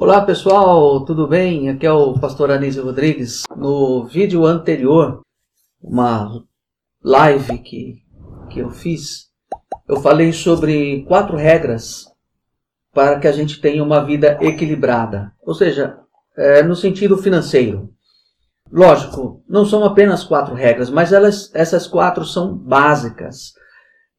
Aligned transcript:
Olá 0.00 0.20
pessoal, 0.20 1.04
tudo 1.04 1.26
bem? 1.26 1.68
Aqui 1.68 1.84
é 1.84 1.90
o 1.90 2.16
pastor 2.16 2.52
Anísio 2.52 2.84
Rodrigues. 2.84 3.42
No 3.56 4.04
vídeo 4.04 4.46
anterior, 4.46 5.22
uma 5.82 6.44
live 7.02 7.58
que, 7.58 8.04
que 8.48 8.60
eu 8.60 8.70
fiz, 8.70 9.26
eu 9.88 9.96
falei 9.96 10.32
sobre 10.32 11.02
quatro 11.02 11.36
regras 11.36 12.04
para 12.94 13.18
que 13.18 13.26
a 13.26 13.32
gente 13.32 13.60
tenha 13.60 13.82
uma 13.82 14.04
vida 14.04 14.38
equilibrada. 14.40 15.32
Ou 15.42 15.52
seja, 15.52 15.98
é, 16.36 16.62
no 16.62 16.76
sentido 16.76 17.18
financeiro. 17.18 17.92
Lógico, 18.70 19.42
não 19.48 19.66
são 19.66 19.84
apenas 19.84 20.22
quatro 20.22 20.54
regras, 20.54 20.88
mas 20.90 21.12
elas, 21.12 21.52
essas 21.52 21.88
quatro 21.88 22.24
são 22.24 22.56
básicas. 22.56 23.52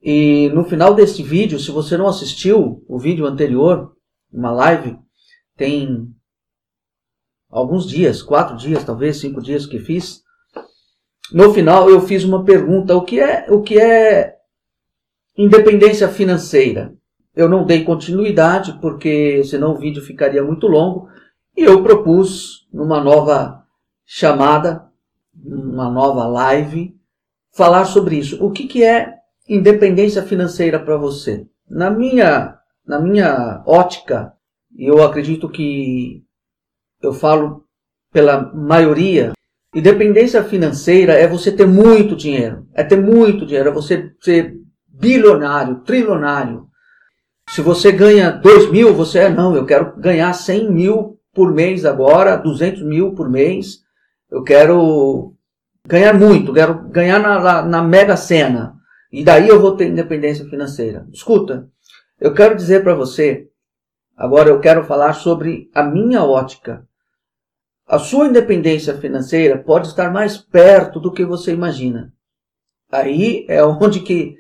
E 0.03 0.51
no 0.53 0.65
final 0.65 0.93
deste 0.93 1.23
vídeo, 1.23 1.57
se 1.57 1.71
você 1.71 1.95
não 1.95 2.09
assistiu 2.09 2.83
o 2.85 2.99
vídeo 2.99 3.25
anterior, 3.25 3.93
uma 4.29 4.51
live, 4.51 4.99
tem 5.59 6.07
alguns 7.49 7.85
dias, 7.85 8.21
quatro 8.21 8.55
dias, 8.55 8.85
talvez 8.85 9.17
cinco 9.17 9.41
dias 9.41 9.65
que 9.65 9.77
fiz. 9.77 10.23
No 11.33 11.53
final 11.53 11.89
eu 11.89 11.99
fiz 11.99 12.23
uma 12.23 12.45
pergunta: 12.45 12.95
o 12.95 13.03
que 13.03 13.19
é 13.19 13.45
o 13.49 13.61
que 13.61 13.77
é 13.77 14.37
independência 15.37 16.07
financeira? 16.07 16.95
Eu 17.35 17.49
não 17.49 17.65
dei 17.65 17.83
continuidade 17.83 18.79
porque 18.81 19.43
senão 19.43 19.73
o 19.73 19.77
vídeo 19.77 20.01
ficaria 20.01 20.41
muito 20.41 20.65
longo 20.65 21.09
e 21.55 21.63
eu 21.63 21.83
propus 21.83 22.65
numa 22.71 23.01
nova 23.01 23.63
chamada, 24.05 24.87
uma 25.45 25.91
nova 25.91 26.25
live, 26.25 26.95
falar 27.51 27.83
sobre 27.83 28.17
isso. 28.17 28.43
O 28.43 28.49
que, 28.49 28.65
que 28.65 28.83
é 28.83 29.13
independência 29.47 30.23
financeira 30.23 30.79
para 30.79 30.97
você? 30.97 31.45
Na 31.69 31.91
minha, 31.91 32.57
na 32.85 32.99
minha 32.99 33.61
ótica, 33.65 34.33
eu 34.77 35.03
acredito 35.03 35.49
que 35.49 36.23
eu 37.01 37.13
falo 37.13 37.63
pela 38.11 38.51
maioria, 38.53 39.33
independência 39.73 40.43
financeira 40.43 41.13
é 41.13 41.27
você 41.27 41.51
ter 41.51 41.67
muito 41.67 42.15
dinheiro, 42.15 42.67
é 42.73 42.83
ter 42.83 42.99
muito 42.99 43.45
dinheiro, 43.45 43.69
é 43.69 43.73
você 43.73 44.11
ser 44.21 44.55
bilionário, 44.87 45.81
trilionário. 45.81 46.67
Se 47.49 47.61
você 47.61 47.91
ganha 47.91 48.31
2 48.31 48.71
mil, 48.71 48.93
você 48.93 49.19
é, 49.19 49.29
não, 49.29 49.55
eu 49.55 49.65
quero 49.65 49.95
ganhar 49.97 50.33
100 50.33 50.71
mil 50.71 51.19
por 51.33 51.51
mês 51.51 51.85
agora, 51.85 52.35
200 52.35 52.83
mil 52.83 53.13
por 53.13 53.29
mês, 53.29 53.79
eu 54.29 54.43
quero 54.43 55.33
ganhar 55.87 56.13
muito, 56.13 56.53
quero 56.53 56.87
ganhar 56.89 57.19
na, 57.19 57.39
na, 57.39 57.61
na 57.63 57.81
mega 57.81 58.15
sena, 58.15 58.75
e 59.11 59.23
daí 59.23 59.47
eu 59.47 59.59
vou 59.59 59.75
ter 59.75 59.87
independência 59.87 60.45
financeira. 60.45 61.07
Escuta, 61.11 61.67
eu 62.19 62.33
quero 62.33 62.55
dizer 62.55 62.83
para 62.83 62.93
você 62.93 63.48
Agora 64.19 64.49
eu 64.49 64.59
quero 64.59 64.83
falar 64.83 65.13
sobre 65.13 65.71
a 65.73 65.81
minha 65.81 66.25
ótica. 66.25 66.85
A 67.87 67.97
sua 67.97 68.27
independência 68.27 68.97
financeira 68.97 69.57
pode 69.57 69.87
estar 69.87 70.11
mais 70.11 70.37
perto 70.37 70.99
do 70.99 71.09
que 71.09 71.23
você 71.23 71.53
imagina. 71.53 72.11
Aí 72.91 73.45
é 73.47 73.63
onde 73.63 74.01
que, 74.01 74.35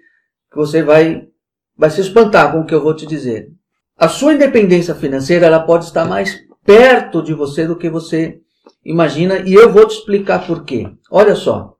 você 0.53 0.83
vai, 0.83 1.29
vai 1.77 1.89
se 1.89 2.01
espantar 2.01 2.51
com 2.51 2.59
o 2.59 2.65
que 2.65 2.75
eu 2.75 2.83
vou 2.83 2.93
te 2.93 3.05
dizer. 3.05 3.53
A 3.97 4.09
sua 4.09 4.33
independência 4.33 4.93
financeira 4.93 5.45
ela 5.45 5.61
pode 5.61 5.85
estar 5.85 6.03
mais 6.03 6.37
perto 6.65 7.23
de 7.23 7.33
você 7.33 7.65
do 7.65 7.77
que 7.77 7.89
você 7.89 8.41
imagina 8.83 9.39
e 9.39 9.53
eu 9.53 9.71
vou 9.71 9.87
te 9.87 9.95
explicar 9.95 10.45
por 10.45 10.65
quê. 10.65 10.91
Olha 11.09 11.35
só, 11.35 11.77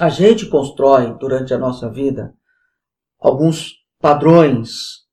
a 0.00 0.08
gente 0.08 0.46
constrói 0.46 1.16
durante 1.16 1.54
a 1.54 1.58
nossa 1.58 1.88
vida 1.88 2.34
alguns 3.20 3.76
padrões 4.00 5.07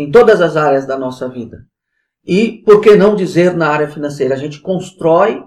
em 0.00 0.10
todas 0.10 0.40
as 0.40 0.56
áreas 0.56 0.86
da 0.86 0.98
nossa 0.98 1.28
vida. 1.28 1.58
E, 2.26 2.62
por 2.64 2.80
que 2.80 2.96
não 2.96 3.14
dizer 3.14 3.54
na 3.54 3.68
área 3.68 3.88
financeira? 3.88 4.34
A 4.34 4.38
gente 4.38 4.60
constrói 4.60 5.42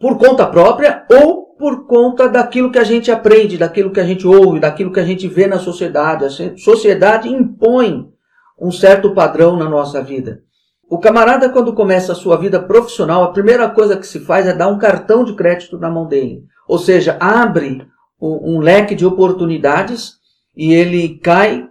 por 0.00 0.18
conta 0.18 0.46
própria 0.46 1.06
ou 1.10 1.54
por 1.56 1.86
conta 1.86 2.28
daquilo 2.28 2.72
que 2.72 2.78
a 2.78 2.84
gente 2.84 3.10
aprende, 3.10 3.56
daquilo 3.56 3.92
que 3.92 4.00
a 4.00 4.04
gente 4.04 4.26
ouve, 4.26 4.60
daquilo 4.60 4.92
que 4.92 5.00
a 5.00 5.04
gente 5.04 5.28
vê 5.28 5.46
na 5.46 5.58
sociedade. 5.58 6.24
A 6.24 6.56
sociedade 6.58 7.28
impõe 7.28 8.08
um 8.60 8.70
certo 8.70 9.14
padrão 9.14 9.56
na 9.56 9.68
nossa 9.68 10.02
vida. 10.02 10.42
O 10.88 10.98
camarada, 10.98 11.48
quando 11.48 11.72
começa 11.72 12.12
a 12.12 12.16
sua 12.16 12.36
vida 12.36 12.60
profissional, 12.60 13.24
a 13.24 13.32
primeira 13.32 13.68
coisa 13.70 13.96
que 13.96 14.06
se 14.06 14.20
faz 14.20 14.46
é 14.46 14.52
dar 14.52 14.68
um 14.68 14.78
cartão 14.78 15.24
de 15.24 15.34
crédito 15.34 15.78
na 15.78 15.90
mão 15.90 16.06
dele. 16.06 16.44
Ou 16.68 16.78
seja, 16.78 17.16
abre 17.18 17.86
um 18.20 18.58
leque 18.58 18.94
de 18.94 19.06
oportunidades 19.06 20.14
e 20.56 20.72
ele 20.72 21.18
cai 21.18 21.68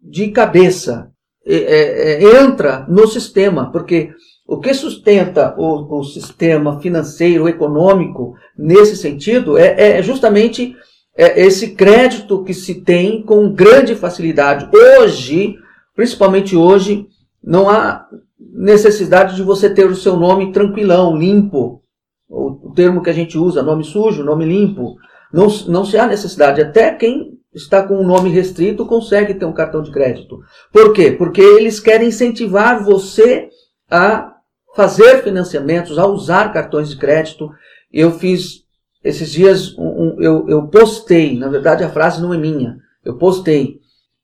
de 0.00 0.28
cabeça 0.28 1.12
é, 1.54 2.22
é, 2.24 2.42
entra 2.42 2.84
no 2.88 3.06
sistema, 3.06 3.72
porque 3.72 4.10
o 4.46 4.58
que 4.58 4.72
sustenta 4.74 5.54
o, 5.58 5.98
o 5.98 6.04
sistema 6.04 6.80
financeiro, 6.80 7.48
econômico, 7.48 8.34
nesse 8.56 8.96
sentido, 8.96 9.56
é, 9.56 9.98
é 9.98 10.02
justamente 10.02 10.74
é, 11.16 11.40
esse 11.44 11.74
crédito 11.74 12.44
que 12.44 12.54
se 12.54 12.82
tem 12.82 13.22
com 13.22 13.52
grande 13.52 13.94
facilidade. 13.94 14.68
Hoje, 14.74 15.56
principalmente 15.94 16.54
hoje, 16.54 17.06
não 17.42 17.68
há 17.68 18.06
necessidade 18.38 19.34
de 19.34 19.42
você 19.42 19.72
ter 19.72 19.86
o 19.86 19.96
seu 19.96 20.16
nome 20.16 20.52
tranquilão, 20.52 21.16
limpo. 21.16 21.82
O, 22.28 22.72
termo 22.74 23.02
que 23.02 23.10
a 23.10 23.14
gente 23.14 23.38
usa, 23.38 23.62
nome 23.62 23.84
sujo, 23.84 24.22
nome 24.22 24.44
limpo. 24.44 24.96
Não, 25.32 25.48
não 25.66 25.84
se 25.84 25.96
há 25.96 26.06
necessidade. 26.06 26.60
Até 26.60 26.92
quem 26.92 27.37
está 27.58 27.82
com 27.82 27.98
um 27.98 28.06
nome 28.06 28.30
restrito 28.30 28.86
consegue 28.86 29.34
ter 29.34 29.44
um 29.44 29.52
cartão 29.52 29.82
de 29.82 29.90
crédito. 29.90 30.40
Por 30.72 30.92
quê? 30.92 31.10
Porque 31.10 31.40
eles 31.40 31.80
querem 31.80 32.08
incentivar 32.08 32.82
você 32.82 33.48
a 33.90 34.34
fazer 34.74 35.22
financiamentos, 35.22 35.98
a 35.98 36.06
usar 36.06 36.52
cartões 36.52 36.88
de 36.88 36.96
crédito. 36.96 37.50
Eu 37.92 38.12
fiz 38.12 38.62
esses 39.02 39.30
dias, 39.30 39.76
um, 39.76 39.82
um, 39.82 40.16
eu, 40.20 40.48
eu 40.48 40.68
postei, 40.68 41.38
na 41.38 41.48
verdade 41.48 41.84
a 41.84 41.90
frase 41.90 42.20
não 42.20 42.32
é 42.32 42.38
minha, 42.38 42.76
eu 43.04 43.16
postei. 43.16 43.78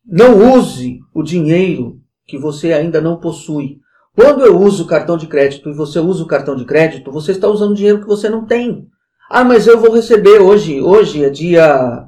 Não 0.06 0.56
use 0.56 1.00
o 1.12 1.22
dinheiro 1.22 2.00
que 2.26 2.38
você 2.38 2.72
ainda 2.72 3.00
não 3.00 3.18
possui. 3.18 3.78
Quando 4.14 4.44
eu 4.44 4.60
uso 4.60 4.84
o 4.84 4.86
cartão 4.86 5.16
de 5.16 5.26
crédito 5.26 5.68
e 5.68 5.74
você 5.74 5.98
usa 5.98 6.22
o 6.22 6.26
cartão 6.26 6.54
de 6.54 6.64
crédito, 6.64 7.10
você 7.10 7.32
está 7.32 7.48
usando 7.48 7.74
dinheiro 7.74 8.00
que 8.00 8.06
você 8.06 8.28
não 8.28 8.46
tem. 8.46 8.86
Ah, 9.28 9.42
mas 9.42 9.66
eu 9.66 9.80
vou 9.80 9.92
receber 9.92 10.40
hoje, 10.40 10.80
hoje 10.80 11.24
é 11.24 11.30
dia 11.30 12.06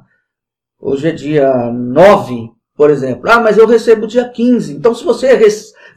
Hoje 0.79 1.09
é 1.09 1.11
dia 1.11 1.71
9, 1.71 2.51
por 2.75 2.91
exemplo. 2.91 3.29
Ah, 3.29 3.39
mas 3.39 3.57
eu 3.57 3.65
recebo 3.65 4.05
dia 4.05 4.29
15. 4.29 4.75
Então, 4.75 4.93
se 4.93 5.03
você 5.03 5.39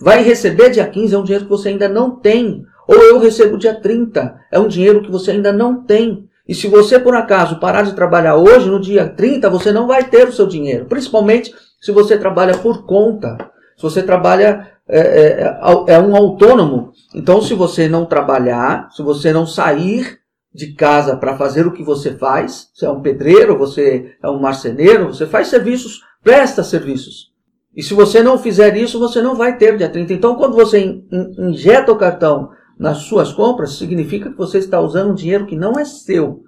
vai 0.00 0.22
receber 0.22 0.70
dia 0.70 0.86
15, 0.86 1.14
é 1.14 1.18
um 1.18 1.22
dinheiro 1.22 1.44
que 1.44 1.50
você 1.50 1.68
ainda 1.68 1.88
não 1.88 2.16
tem. 2.16 2.64
Ou 2.88 2.96
eu 2.96 3.18
recebo 3.18 3.58
dia 3.58 3.74
30, 3.74 4.40
é 4.50 4.58
um 4.58 4.66
dinheiro 4.66 5.02
que 5.02 5.10
você 5.10 5.32
ainda 5.32 5.52
não 5.52 5.84
tem. 5.84 6.28
E 6.48 6.54
se 6.54 6.66
você, 6.66 6.98
por 6.98 7.14
acaso, 7.14 7.60
parar 7.60 7.82
de 7.82 7.94
trabalhar 7.94 8.36
hoje, 8.36 8.68
no 8.68 8.80
dia 8.80 9.06
30, 9.06 9.50
você 9.50 9.70
não 9.70 9.86
vai 9.86 10.04
ter 10.04 10.26
o 10.26 10.32
seu 10.32 10.46
dinheiro. 10.46 10.86
Principalmente 10.86 11.54
se 11.80 11.92
você 11.92 12.16
trabalha 12.16 12.56
por 12.56 12.86
conta. 12.86 13.36
Se 13.76 13.82
você 13.82 14.02
trabalha, 14.02 14.66
é, 14.88 15.00
é, 15.00 15.94
é 15.94 15.98
um 15.98 16.16
autônomo. 16.16 16.92
Então, 17.14 17.42
se 17.42 17.52
você 17.52 17.86
não 17.86 18.06
trabalhar, 18.06 18.88
se 18.90 19.02
você 19.02 19.30
não 19.32 19.46
sair 19.46 20.19
de 20.52 20.72
casa 20.74 21.16
para 21.16 21.36
fazer 21.36 21.66
o 21.66 21.72
que 21.72 21.82
você 21.82 22.16
faz. 22.16 22.68
Você 22.74 22.86
é 22.86 22.90
um 22.90 23.00
pedreiro, 23.00 23.56
você 23.56 24.14
é 24.22 24.28
um 24.28 24.40
marceneiro, 24.40 25.06
você 25.06 25.26
faz 25.26 25.48
serviços, 25.48 26.02
presta 26.22 26.62
serviços. 26.62 27.30
E 27.74 27.82
se 27.82 27.94
você 27.94 28.22
não 28.22 28.36
fizer 28.36 28.76
isso, 28.76 28.98
você 28.98 29.22
não 29.22 29.36
vai 29.36 29.56
ter 29.56 29.76
dia 29.76 29.88
30. 29.88 30.12
Então, 30.12 30.34
quando 30.34 30.54
você 30.54 31.02
injeta 31.38 31.92
o 31.92 31.96
cartão 31.96 32.50
nas 32.78 32.98
suas 32.98 33.32
compras, 33.32 33.74
significa 33.74 34.30
que 34.30 34.36
você 34.36 34.58
está 34.58 34.80
usando 34.80 35.12
um 35.12 35.14
dinheiro 35.14 35.46
que 35.46 35.56
não 35.56 35.78
é 35.78 35.84
seu. 35.84 36.42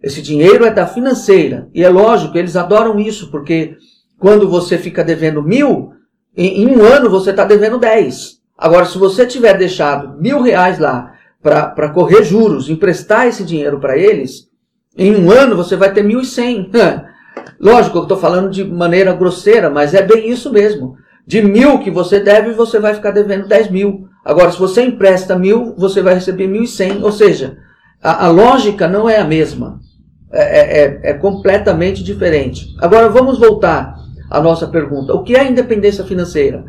Esse 0.00 0.22
dinheiro 0.22 0.64
é 0.64 0.70
da 0.70 0.86
financeira. 0.86 1.68
E 1.74 1.82
é 1.82 1.88
lógico, 1.88 2.38
eles 2.38 2.56
adoram 2.56 2.98
isso, 3.00 3.30
porque 3.30 3.76
quando 4.18 4.48
você 4.48 4.78
fica 4.78 5.02
devendo 5.02 5.42
mil, 5.42 5.92
em, 6.36 6.62
em 6.62 6.76
um 6.76 6.84
ano 6.84 7.10
você 7.10 7.30
está 7.30 7.44
devendo 7.44 7.78
dez. 7.78 8.40
Agora, 8.56 8.84
se 8.84 8.98
você 8.98 9.26
tiver 9.26 9.58
deixado 9.58 10.20
mil 10.20 10.40
reais 10.40 10.78
lá 10.78 11.11
para 11.42 11.88
correr 11.90 12.22
juros, 12.22 12.70
emprestar 12.70 13.26
esse 13.26 13.44
dinheiro 13.44 13.80
para 13.80 13.98
eles, 13.98 14.48
em 14.96 15.14
um 15.16 15.30
ano 15.30 15.56
você 15.56 15.76
vai 15.76 15.92
ter 15.92 16.04
1.100. 16.04 16.70
Lógico, 17.58 17.98
eu 17.98 18.02
estou 18.02 18.18
falando 18.18 18.50
de 18.50 18.64
maneira 18.64 19.12
grosseira, 19.12 19.68
mas 19.68 19.94
é 19.94 20.02
bem 20.02 20.30
isso 20.30 20.52
mesmo. 20.52 20.96
De 21.26 21.40
mil 21.40 21.78
que 21.78 21.90
você 21.90 22.20
deve, 22.20 22.52
você 22.52 22.78
vai 22.78 22.94
ficar 22.94 23.10
devendo 23.10 23.48
10 23.48 23.70
mil. 23.70 24.06
Agora, 24.24 24.50
se 24.50 24.58
você 24.58 24.82
empresta 24.82 25.38
mil, 25.38 25.74
você 25.76 26.02
vai 26.02 26.14
receber 26.14 26.48
1.100. 26.48 27.02
Ou 27.02 27.12
seja, 27.12 27.56
a, 28.02 28.26
a, 28.26 28.28
lógica 28.28 28.88
não 28.88 29.08
é 29.08 29.18
a 29.18 29.24
mesma. 29.24 29.80
É, 30.32 30.42
é, 30.42 30.84
é, 30.84 31.10
é 31.10 31.14
completamente 31.14 32.02
diferente. 32.02 32.66
Agora, 32.80 33.08
vamos 33.08 33.38
voltar 33.38 33.94
à 34.30 34.40
nossa 34.40 34.66
pergunta. 34.66 35.14
O 35.14 35.22
que 35.22 35.36
é 35.36 35.48
independência 35.48 36.04
financeira? 36.04 36.64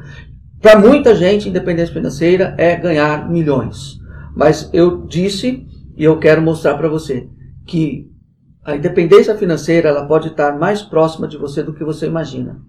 Para 0.61 0.77
muita 0.79 1.15
gente, 1.15 1.49
independência 1.49 1.93
financeira 1.93 2.53
é 2.57 2.75
ganhar 2.75 3.29
milhões. 3.29 4.02
Mas 4.35 4.69
eu 4.73 5.05
disse 5.05 5.67
e 5.95 6.03
eu 6.03 6.19
quero 6.19 6.41
mostrar 6.41 6.75
para 6.75 6.89
você 6.89 7.29
que 7.65 8.11
a 8.65 8.75
independência 8.75 9.35
financeira 9.37 9.89
ela 9.89 10.05
pode 10.05 10.29
estar 10.29 10.57
mais 10.57 10.81
próxima 10.81 11.27
de 11.27 11.37
você 11.37 11.61
do 11.61 11.73
que 11.73 11.83
você 11.83 12.07
imagina, 12.07 12.61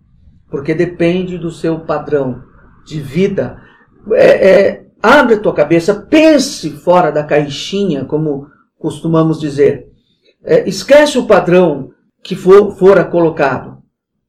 porque 0.50 0.74
depende 0.74 1.38
do 1.38 1.50
seu 1.50 1.80
padrão 1.80 2.42
de 2.84 3.00
vida. 3.00 3.60
É, 4.12 4.50
é, 4.50 4.86
abre 5.02 5.34
a 5.34 5.40
tua 5.40 5.54
cabeça, 5.54 5.94
pense 5.94 6.70
fora 6.70 7.10
da 7.10 7.22
caixinha, 7.22 8.04
como 8.04 8.48
costumamos 8.78 9.40
dizer. 9.40 9.86
É, 10.42 10.68
esquece 10.68 11.16
o 11.16 11.26
padrão 11.26 11.90
que 12.22 12.34
for, 12.34 12.76
fora 12.76 13.04
colocado 13.04 13.78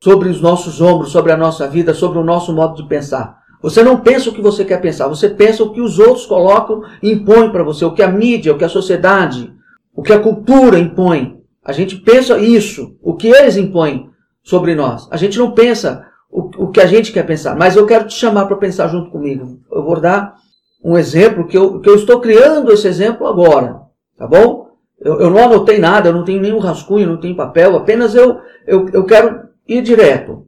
sobre 0.02 0.30
os 0.30 0.40
nossos 0.40 0.80
ombros, 0.82 1.12
sobre 1.12 1.32
a 1.32 1.38
nossa 1.38 1.68
vida, 1.68 1.94
sobre 1.94 2.20
o 2.20 2.24
nosso 2.24 2.54
modo 2.54 2.76
de 2.76 2.88
pensar. 2.88 3.40
Você 3.66 3.82
não 3.82 4.00
pensa 4.00 4.30
o 4.30 4.32
que 4.32 4.44
você 4.44 4.64
quer 4.64 4.80
pensar, 4.80 5.08
você 5.08 5.28
pensa 5.28 5.64
o 5.64 5.72
que 5.72 5.82
os 5.82 5.98
outros 5.98 6.28
colocam 6.28 6.84
e 7.02 7.12
impõem 7.12 7.52
para 7.52 7.64
você, 7.64 7.84
o 7.84 7.94
que 7.94 8.04
a 8.04 8.08
mídia, 8.08 8.54
o 8.54 8.58
que 8.60 8.64
a 8.64 8.70
sociedade, 8.70 9.52
o 9.92 10.04
que 10.04 10.14
a 10.14 10.20
cultura 10.20 10.78
impõe. 10.78 11.42
A 11.66 11.72
gente 11.72 11.96
pensa 11.96 12.38
isso, 12.38 12.96
o 13.02 13.16
que 13.16 13.28
eles 13.28 13.58
impõem 13.58 14.12
sobre 14.44 14.76
nós. 14.76 15.08
A 15.10 15.18
gente 15.18 15.40
não 15.40 15.50
pensa 15.50 16.06
o, 16.30 16.66
o 16.66 16.70
que 16.70 16.80
a 16.80 16.86
gente 16.86 17.12
quer 17.12 17.26
pensar, 17.26 17.56
mas 17.56 17.76
eu 17.76 17.88
quero 17.88 18.06
te 18.06 18.14
chamar 18.14 18.46
para 18.46 18.56
pensar 18.56 18.88
junto 18.88 19.10
comigo. 19.10 19.60
Eu 19.72 19.82
vou 19.82 20.00
dar 20.00 20.36
um 20.84 20.96
exemplo 20.96 21.48
que 21.48 21.58
eu, 21.58 21.80
que 21.80 21.90
eu 21.90 21.96
estou 21.96 22.20
criando 22.20 22.72
esse 22.72 22.88
exemplo 22.88 23.26
agora, 23.26 23.82
tá 24.16 24.28
bom? 24.28 24.76
Eu, 25.02 25.22
eu 25.22 25.30
não 25.32 25.44
anotei 25.44 25.80
nada, 25.80 26.10
eu 26.10 26.14
não 26.14 26.24
tenho 26.24 26.40
nenhum 26.40 26.60
rascunho, 26.60 27.08
não 27.08 27.20
tenho 27.20 27.36
papel, 27.36 27.76
apenas 27.76 28.14
eu, 28.14 28.38
eu, 28.68 28.88
eu 28.90 29.06
quero 29.06 29.50
ir 29.68 29.82
direto. 29.82 30.46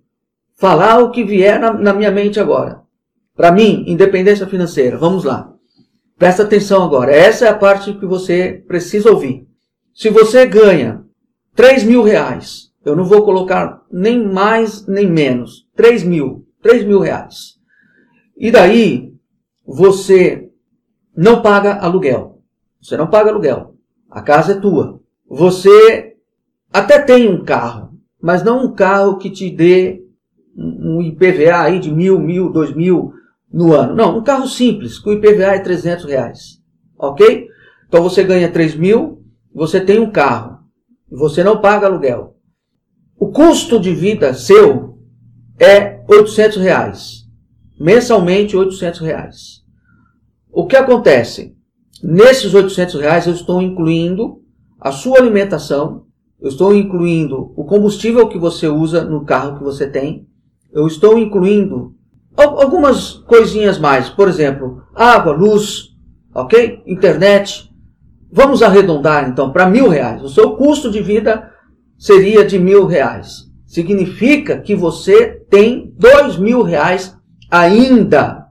Falar 0.55 0.99
o 0.99 1.09
que 1.09 1.23
vier 1.23 1.59
na, 1.59 1.73
na 1.73 1.93
minha 1.93 2.11
mente 2.11 2.39
agora. 2.39 2.85
Para 3.37 3.51
mim, 3.51 3.83
independência 3.87 4.47
financeira. 4.47 4.97
Vamos 4.97 5.23
lá. 5.23 5.53
Presta 6.17 6.41
atenção 6.41 6.83
agora. 6.83 7.15
Essa 7.15 7.45
é 7.45 7.49
a 7.49 7.57
parte 7.57 7.93
que 7.93 8.05
você 8.05 8.63
precisa 8.67 9.11
ouvir. 9.11 9.47
Se 9.93 10.09
você 10.09 10.47
ganha 10.47 11.03
3 11.55 11.83
mil 11.83 12.01
reais, 12.01 12.71
eu 12.83 12.95
não 12.95 13.05
vou 13.05 13.23
colocar 13.23 13.83
nem 13.91 14.27
mais 14.27 14.87
nem 14.87 15.07
menos. 15.07 15.67
3 15.75 16.03
mil. 16.03 16.47
3 16.63 16.83
mil 16.83 16.99
reais. 16.99 17.57
E 18.35 18.49
daí, 18.49 19.13
você 19.63 20.49
não 21.15 21.43
paga 21.43 21.75
aluguel. 21.75 22.41
Você 22.81 22.97
não 22.97 23.07
paga 23.07 23.29
aluguel. 23.29 23.75
A 24.09 24.21
casa 24.21 24.53
é 24.53 24.59
tua. 24.59 24.99
Você 25.29 26.15
até 26.73 26.99
tem 26.99 27.29
um 27.29 27.43
carro, 27.43 27.91
mas 28.19 28.43
não 28.43 28.65
um 28.65 28.73
carro 28.73 29.17
que 29.17 29.29
te 29.29 29.49
dê 29.51 30.03
um 30.55 31.01
IPVA 31.01 31.61
aí 31.61 31.79
de 31.79 31.91
mil, 31.91 32.19
mil, 32.19 32.49
dois 32.49 32.73
mil, 32.73 33.13
no 33.51 33.73
ano. 33.73 33.95
Não, 33.95 34.17
um 34.17 34.23
carro 34.23 34.47
simples, 34.47 34.99
com 34.99 35.11
IPVA 35.11 35.55
é 35.55 35.59
300 35.59 36.05
reais. 36.05 36.61
Ok? 36.97 37.47
Então 37.87 38.03
você 38.03 38.23
ganha 38.23 38.51
3 38.51 38.75
mil, 38.75 39.23
você 39.53 39.79
tem 39.79 39.99
um 39.99 40.11
carro, 40.11 40.59
você 41.09 41.43
não 41.43 41.61
paga 41.61 41.87
aluguel. 41.87 42.35
O 43.17 43.31
custo 43.31 43.79
de 43.79 43.93
vida 43.93 44.33
seu 44.33 44.99
é 45.59 46.03
800 46.07 46.57
reais. 46.57 47.27
Mensalmente 47.79 48.55
800 48.55 48.99
reais. 48.99 49.63
O 50.51 50.65
que 50.65 50.75
acontece? 50.75 51.55
Nesses 52.03 52.53
800 52.53 52.95
reais 52.95 53.27
eu 53.27 53.33
estou 53.33 53.61
incluindo 53.61 54.41
a 54.79 54.91
sua 54.91 55.17
alimentação, 55.17 56.05
eu 56.39 56.49
estou 56.49 56.75
incluindo 56.75 57.51
o 57.55 57.63
combustível 57.65 58.27
que 58.27 58.37
você 58.37 58.67
usa 58.67 59.03
no 59.03 59.25
carro 59.25 59.57
que 59.57 59.63
você 59.63 59.89
tem, 59.89 60.27
eu 60.71 60.85
estou 60.85 61.17
incluindo 61.17 61.95
Algumas 62.37 63.13
coisinhas 63.13 63.79
mais, 63.79 64.09
por 64.09 64.29
exemplo, 64.29 64.83
água, 64.93 65.33
luz, 65.33 65.95
ok? 66.35 66.83
Internet. 66.85 67.67
Vamos 68.31 68.61
arredondar 68.61 69.27
então 69.27 69.51
para 69.51 69.67
mil 69.67 69.89
reais. 69.89 70.21
O 70.21 70.29
seu 70.29 70.55
custo 70.55 70.91
de 70.91 71.01
vida 71.01 71.51
seria 71.97 72.45
de 72.45 72.59
mil 72.59 72.85
reais. 72.85 73.47
Significa 73.65 74.59
que 74.61 74.75
você 74.75 75.43
tem 75.49 75.91
dois 75.97 76.37
mil 76.37 76.61
reais 76.61 77.17
ainda 77.49 78.45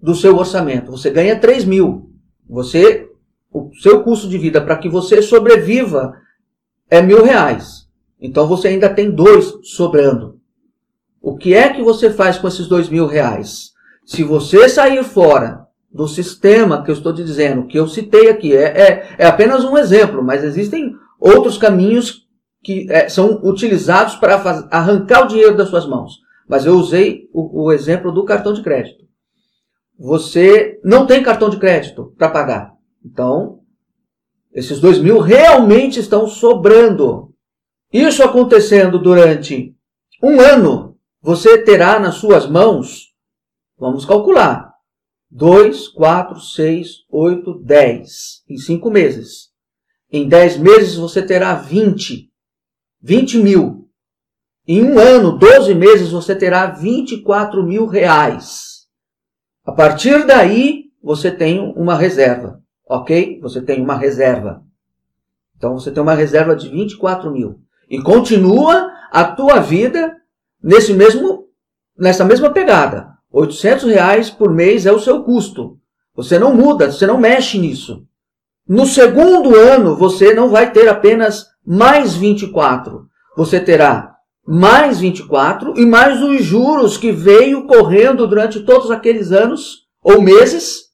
do 0.00 0.14
seu 0.14 0.36
orçamento. 0.36 0.90
Você 0.90 1.10
ganha 1.10 1.38
três 1.38 1.66
mil. 1.66 2.10
Você, 2.48 3.08
o 3.52 3.70
seu 3.82 4.02
custo 4.02 4.26
de 4.26 4.38
vida 4.38 4.60
para 4.60 4.78
que 4.78 4.88
você 4.88 5.20
sobreviva 5.20 6.14
é 6.88 7.02
mil 7.02 7.22
reais. 7.22 7.86
Então 8.18 8.46
você 8.46 8.68
ainda 8.68 8.88
tem 8.88 9.10
dois 9.10 9.52
sobrando. 9.62 10.40
O 11.22 11.36
que 11.36 11.54
é 11.54 11.72
que 11.72 11.82
você 11.82 12.10
faz 12.10 12.36
com 12.36 12.48
esses 12.48 12.66
dois 12.66 12.88
mil 12.88 13.06
reais? 13.06 13.70
Se 14.04 14.24
você 14.24 14.68
sair 14.68 15.04
fora 15.04 15.68
do 15.88 16.08
sistema 16.08 16.82
que 16.82 16.90
eu 16.90 16.94
estou 16.94 17.14
te 17.14 17.22
dizendo, 17.22 17.68
que 17.68 17.78
eu 17.78 17.86
citei 17.86 18.28
aqui, 18.28 18.56
é, 18.56 18.64
é, 18.64 19.14
é 19.18 19.26
apenas 19.26 19.64
um 19.64 19.78
exemplo, 19.78 20.20
mas 20.20 20.42
existem 20.42 20.96
outros 21.20 21.56
caminhos 21.56 22.26
que 22.60 22.90
é, 22.90 23.08
são 23.08 23.40
utilizados 23.44 24.16
para 24.16 24.34
arrancar 24.70 25.24
o 25.24 25.28
dinheiro 25.28 25.56
das 25.56 25.68
suas 25.68 25.86
mãos. 25.86 26.18
Mas 26.48 26.66
eu 26.66 26.74
usei 26.74 27.28
o, 27.32 27.66
o 27.66 27.72
exemplo 27.72 28.10
do 28.10 28.24
cartão 28.24 28.52
de 28.52 28.62
crédito. 28.62 29.04
Você 29.96 30.80
não 30.82 31.06
tem 31.06 31.22
cartão 31.22 31.48
de 31.48 31.58
crédito 31.58 32.12
para 32.18 32.30
pagar. 32.30 32.72
Então, 33.04 33.60
esses 34.52 34.80
dois 34.80 34.98
mil 34.98 35.20
realmente 35.20 36.00
estão 36.00 36.26
sobrando. 36.26 37.32
Isso 37.92 38.24
acontecendo 38.24 38.98
durante 38.98 39.76
um 40.20 40.40
ano 40.40 40.91
você 41.22 41.62
terá 41.62 42.00
nas 42.00 42.16
suas 42.16 42.48
mãos, 42.48 43.14
vamos 43.78 44.04
calcular, 44.04 44.74
2, 45.30 45.88
4, 45.88 46.40
6, 46.40 46.88
8, 47.08 47.58
10 47.60 48.42
em 48.50 48.58
5 48.58 48.90
meses. 48.90 49.52
Em 50.10 50.28
10 50.28 50.58
meses 50.58 50.96
você 50.96 51.22
terá 51.22 51.54
20. 51.54 52.28
20 53.00 53.38
mil. 53.38 53.88
Em 54.66 54.82
um 54.82 54.98
ano, 54.98 55.38
12 55.38 55.74
meses, 55.74 56.10
você 56.10 56.36
terá 56.36 56.66
24 56.66 57.64
mil 57.64 57.86
reais. 57.86 58.86
A 59.64 59.72
partir 59.72 60.24
daí, 60.24 60.84
você 61.02 61.32
tem 61.32 61.58
uma 61.76 61.96
reserva. 61.96 62.62
Ok? 62.88 63.40
Você 63.40 63.60
tem 63.60 63.82
uma 63.82 63.96
reserva. 63.96 64.62
Então 65.56 65.74
você 65.74 65.90
tem 65.90 66.02
uma 66.02 66.14
reserva 66.14 66.54
de 66.54 66.68
24 66.68 67.30
mil. 67.30 67.60
E 67.90 68.00
continua 68.02 68.92
a 69.10 69.24
tua 69.24 69.58
vida 69.58 70.16
nesse 70.62 70.92
mesmo, 70.94 71.46
nessa 71.96 72.24
mesma 72.24 72.50
pegada. 72.50 73.10
800 73.32 73.84
reais 73.84 74.30
por 74.30 74.52
mês 74.52 74.86
é 74.86 74.92
o 74.92 75.00
seu 75.00 75.22
custo. 75.22 75.78
Você 76.14 76.38
não 76.38 76.54
muda, 76.54 76.90
você 76.90 77.06
não 77.06 77.18
mexe 77.18 77.58
nisso. 77.58 78.04
No 78.68 78.86
segundo 78.86 79.56
ano, 79.56 79.96
você 79.96 80.34
não 80.34 80.50
vai 80.50 80.70
ter 80.70 80.88
apenas 80.88 81.46
mais 81.66 82.14
24. 82.14 83.06
Você 83.36 83.58
terá 83.58 84.12
mais 84.46 85.00
24 85.00 85.78
e 85.78 85.86
mais 85.86 86.20
os 86.22 86.44
juros 86.44 86.96
que 86.96 87.10
veio 87.10 87.66
correndo 87.66 88.26
durante 88.26 88.60
todos 88.60 88.90
aqueles 88.90 89.32
anos 89.32 89.86
ou 90.02 90.20
meses. 90.20 90.90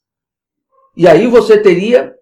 E 0.97 1.07
aí 1.07 1.27
você 1.27 1.59
teria 1.59 2.15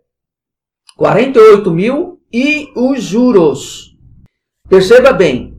48 0.97 1.71
mil 1.71 2.21
e 2.33 2.69
os 2.75 3.03
juros. 3.03 3.97
Perceba 4.69 5.13
bem, 5.13 5.56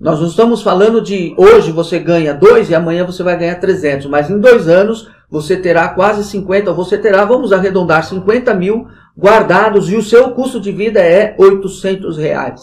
nós 0.00 0.20
não 0.20 0.28
estamos 0.28 0.62
falando 0.62 1.00
de 1.00 1.34
hoje 1.36 1.72
você 1.72 1.98
ganha 1.98 2.32
2 2.32 2.70
e 2.70 2.74
amanhã 2.74 3.04
você 3.04 3.22
vai 3.24 3.36
ganhar 3.36 3.56
300, 3.56 4.06
mas 4.06 4.30
em 4.30 4.38
dois 4.38 4.68
anos 4.68 5.10
você 5.28 5.56
terá 5.56 5.88
quase 5.88 6.22
50, 6.22 6.72
você 6.72 6.96
terá, 6.96 7.24
vamos 7.24 7.52
arredondar, 7.52 8.04
50 8.04 8.54
mil 8.54 8.86
guardados 9.18 9.90
e 9.90 9.96
o 9.96 10.02
seu 10.02 10.30
custo 10.30 10.60
de 10.60 10.70
vida 10.70 11.00
é 11.00 11.34
800 11.36 12.16
reais. 12.16 12.62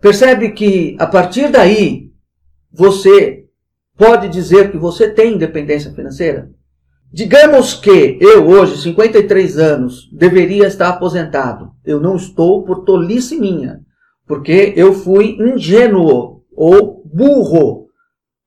Percebe 0.00 0.52
que 0.52 0.96
a 0.98 1.06
partir 1.06 1.50
daí 1.50 2.10
você 2.72 3.44
pode 3.96 4.28
dizer 4.28 4.70
que 4.70 4.78
você 4.78 5.10
tem 5.10 5.34
independência 5.34 5.92
financeira? 5.92 6.50
Digamos 7.12 7.74
que 7.74 8.18
eu 8.20 8.46
hoje, 8.46 8.80
53 8.80 9.58
anos, 9.58 10.08
deveria 10.12 10.66
estar 10.66 10.88
aposentado. 10.88 11.72
Eu 11.84 12.00
não 12.00 12.16
estou 12.16 12.64
por 12.64 12.84
tolice 12.84 13.38
minha, 13.38 13.80
porque 14.26 14.72
eu 14.76 14.94
fui 14.94 15.36
ingênuo 15.40 16.37
ou 16.58 17.04
burro, 17.04 17.86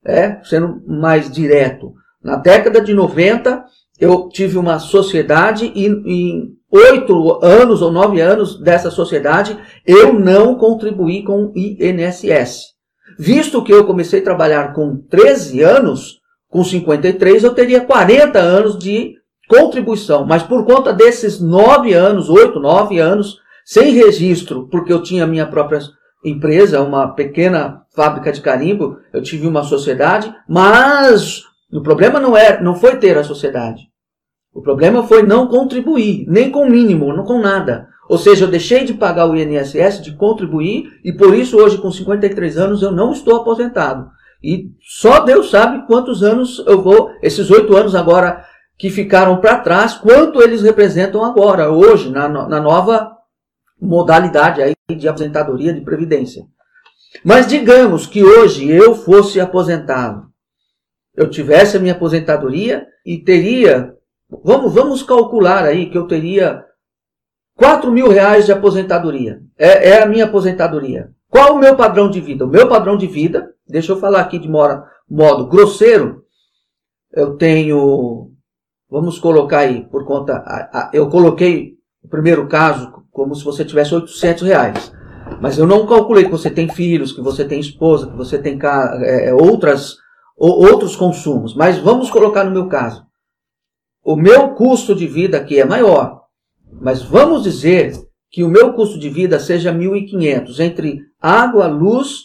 é, 0.05 0.41
sendo 0.43 0.81
mais 0.85 1.31
direto. 1.31 1.93
Na 2.21 2.35
década 2.35 2.81
de 2.81 2.93
90, 2.93 3.63
eu 3.99 4.27
tive 4.27 4.57
uma 4.57 4.79
sociedade 4.79 5.71
e 5.73 5.87
em 5.87 6.53
oito 6.69 7.39
anos 7.41 7.81
ou 7.81 7.91
nove 7.91 8.19
anos 8.19 8.59
dessa 8.59 8.91
sociedade, 8.91 9.57
eu 9.85 10.13
não 10.13 10.55
contribuí 10.55 11.23
com 11.23 11.45
o 11.45 11.53
INSS. 11.55 12.71
Visto 13.17 13.63
que 13.63 13.73
eu 13.73 13.85
comecei 13.85 14.19
a 14.19 14.23
trabalhar 14.23 14.73
com 14.73 14.97
13 15.09 15.61
anos, 15.61 16.19
com 16.49 16.63
53 16.63 17.43
eu 17.43 17.53
teria 17.53 17.81
40 17.81 18.39
anos 18.39 18.77
de 18.77 19.15
contribuição. 19.47 20.25
Mas 20.25 20.43
por 20.43 20.65
conta 20.65 20.91
desses 20.91 21.39
nove 21.39 21.93
anos, 21.93 22.29
oito, 22.29 22.59
nove 22.59 22.99
anos, 22.99 23.37
sem 23.65 23.93
registro, 23.93 24.67
porque 24.69 24.91
eu 24.91 25.01
tinha 25.01 25.27
minha 25.27 25.45
própria 25.45 25.79
empresa, 26.23 26.81
uma 26.81 27.09
pequena 27.13 27.81
fábrica 27.95 28.31
de 28.31 28.41
carimbo, 28.41 28.97
eu 29.11 29.21
tive 29.21 29.47
uma 29.47 29.63
sociedade, 29.63 30.33
mas 30.47 31.43
o 31.71 31.81
problema 31.81 32.19
não 32.19 32.37
é, 32.37 32.61
não 32.61 32.75
foi 32.75 32.97
ter 32.97 33.17
a 33.17 33.23
sociedade. 33.23 33.89
O 34.53 34.61
problema 34.61 35.03
foi 35.03 35.23
não 35.23 35.47
contribuir, 35.47 36.25
nem 36.27 36.51
com 36.51 36.65
o 36.65 36.69
mínimo, 36.69 37.13
não 37.13 37.23
com 37.23 37.39
nada. 37.39 37.87
Ou 38.09 38.17
seja, 38.17 38.43
eu 38.43 38.49
deixei 38.49 38.83
de 38.83 38.93
pagar 38.93 39.25
o 39.29 39.35
INSS, 39.35 40.01
de 40.01 40.13
contribuir, 40.13 40.99
e 41.03 41.13
por 41.13 41.33
isso 41.33 41.57
hoje, 41.57 41.77
com 41.77 41.89
53 41.89 42.57
anos, 42.57 42.81
eu 42.81 42.91
não 42.91 43.13
estou 43.13 43.37
aposentado. 43.37 44.09
E 44.43 44.71
só 44.81 45.21
Deus 45.21 45.49
sabe 45.49 45.85
quantos 45.87 46.21
anos 46.21 46.61
eu 46.67 46.81
vou, 46.81 47.11
esses 47.21 47.49
oito 47.49 47.75
anos 47.75 47.95
agora 47.95 48.43
que 48.77 48.89
ficaram 48.89 49.37
para 49.37 49.59
trás, 49.59 49.93
quanto 49.93 50.41
eles 50.41 50.61
representam 50.61 51.23
agora, 51.23 51.71
hoje, 51.71 52.09
na, 52.09 52.27
na 52.27 52.59
nova 52.59 53.11
modalidade 53.79 54.61
aí 54.61 54.73
de 54.95 55.07
aposentadoria 55.07 55.73
de 55.73 55.81
previdência. 55.81 56.43
Mas 57.23 57.47
digamos 57.47 58.05
que 58.05 58.23
hoje 58.23 58.69
eu 58.69 58.95
fosse 58.95 59.39
aposentado, 59.39 60.31
eu 61.15 61.29
tivesse 61.29 61.75
a 61.75 61.79
minha 61.79 61.93
aposentadoria 61.93 62.87
e 63.05 63.17
teria, 63.17 63.93
vamos, 64.43 64.73
vamos 64.73 65.03
calcular 65.03 65.65
aí 65.65 65.89
que 65.89 65.97
eu 65.97 66.07
teria 66.07 66.63
4 67.55 67.91
mil 67.91 68.07
reais 68.07 68.45
de 68.45 68.51
aposentadoria. 68.51 69.41
É, 69.57 69.89
é, 69.89 70.01
a 70.01 70.05
minha 70.05 70.25
aposentadoria. 70.25 71.11
Qual 71.29 71.55
o 71.55 71.59
meu 71.59 71.75
padrão 71.75 72.09
de 72.09 72.19
vida? 72.21 72.45
O 72.45 72.49
meu 72.49 72.67
padrão 72.67 72.97
de 72.97 73.07
vida, 73.07 73.53
deixa 73.67 73.91
eu 73.91 73.99
falar 73.99 74.21
aqui 74.21 74.39
de 74.39 74.49
modo, 74.49 74.83
modo 75.09 75.47
grosseiro, 75.47 76.23
eu 77.13 77.35
tenho, 77.35 78.31
vamos 78.89 79.19
colocar 79.19 79.59
aí, 79.59 79.85
por 79.89 80.05
conta, 80.05 80.89
eu 80.93 81.09
coloquei 81.09 81.75
o 82.03 82.07
primeiro 82.07 82.47
caso 82.47 83.00
como 83.11 83.35
se 83.35 83.43
você 83.43 83.65
tivesse 83.65 83.93
800 83.93 84.43
reais. 84.43 84.93
Mas 85.41 85.57
eu 85.57 85.65
não 85.65 85.85
calculei 85.85 86.25
que 86.25 86.31
você 86.31 86.49
tem 86.49 86.67
filhos, 86.67 87.11
que 87.11 87.21
você 87.21 87.45
tem 87.45 87.59
esposa, 87.59 88.09
que 88.09 88.17
você 88.17 88.37
tem 88.37 88.59
é, 89.03 89.29
é 89.29 89.33
outras, 89.33 89.97
outros 90.37 90.95
consumos. 90.95 91.53
Mas 91.55 91.77
vamos 91.77 92.09
colocar 92.09 92.43
no 92.43 92.51
meu 92.51 92.67
caso. 92.67 93.05
O 94.03 94.15
meu 94.15 94.49
custo 94.55 94.95
de 94.95 95.07
vida 95.07 95.37
aqui 95.37 95.59
é 95.59 95.65
maior. 95.65 96.21
Mas 96.81 97.01
vamos 97.01 97.43
dizer 97.43 97.93
que 98.29 98.43
o 98.43 98.49
meu 98.49 98.73
custo 98.73 98.97
de 98.97 99.09
vida 99.09 99.39
seja 99.39 99.73
1.500 99.73 100.59
entre 100.59 101.01
água, 101.21 101.67
luz, 101.67 102.23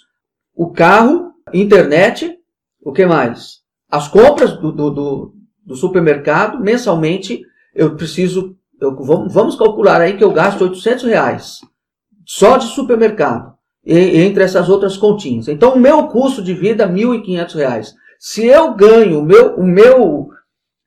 o 0.55 0.71
carro, 0.71 1.33
internet, 1.52 2.38
o 2.81 2.93
que 2.93 3.05
mais? 3.05 3.61
As 3.90 4.09
compras 4.09 4.57
do, 4.59 4.73
do, 4.73 4.90
do, 4.90 5.35
do 5.64 5.75
supermercado, 5.75 6.61
mensalmente, 6.61 7.43
eu 7.75 7.97
preciso, 7.97 8.57
eu, 8.80 8.95
vamos 9.28 9.56
calcular 9.56 10.00
aí 10.00 10.16
que 10.16 10.25
eu 10.25 10.33
gasto 10.33 10.62
800 10.62 11.04
reais 11.04 11.61
só 12.26 12.56
de 12.56 12.66
supermercado, 12.66 13.54
entre 13.87 14.42
essas 14.42 14.68
outras 14.68 14.97
continhas. 14.97 15.47
Então, 15.47 15.75
o 15.75 15.78
meu 15.78 16.09
custo 16.09 16.42
de 16.42 16.52
vida 16.52 16.83
é 16.83 16.87
R$ 16.87 16.92
1.500. 16.92 17.92
Se 18.18 18.45
eu 18.45 18.75
ganho, 18.75 19.21
o 19.21 19.23
meu, 19.23 19.54
o 19.54 19.62
meu, 19.62 20.28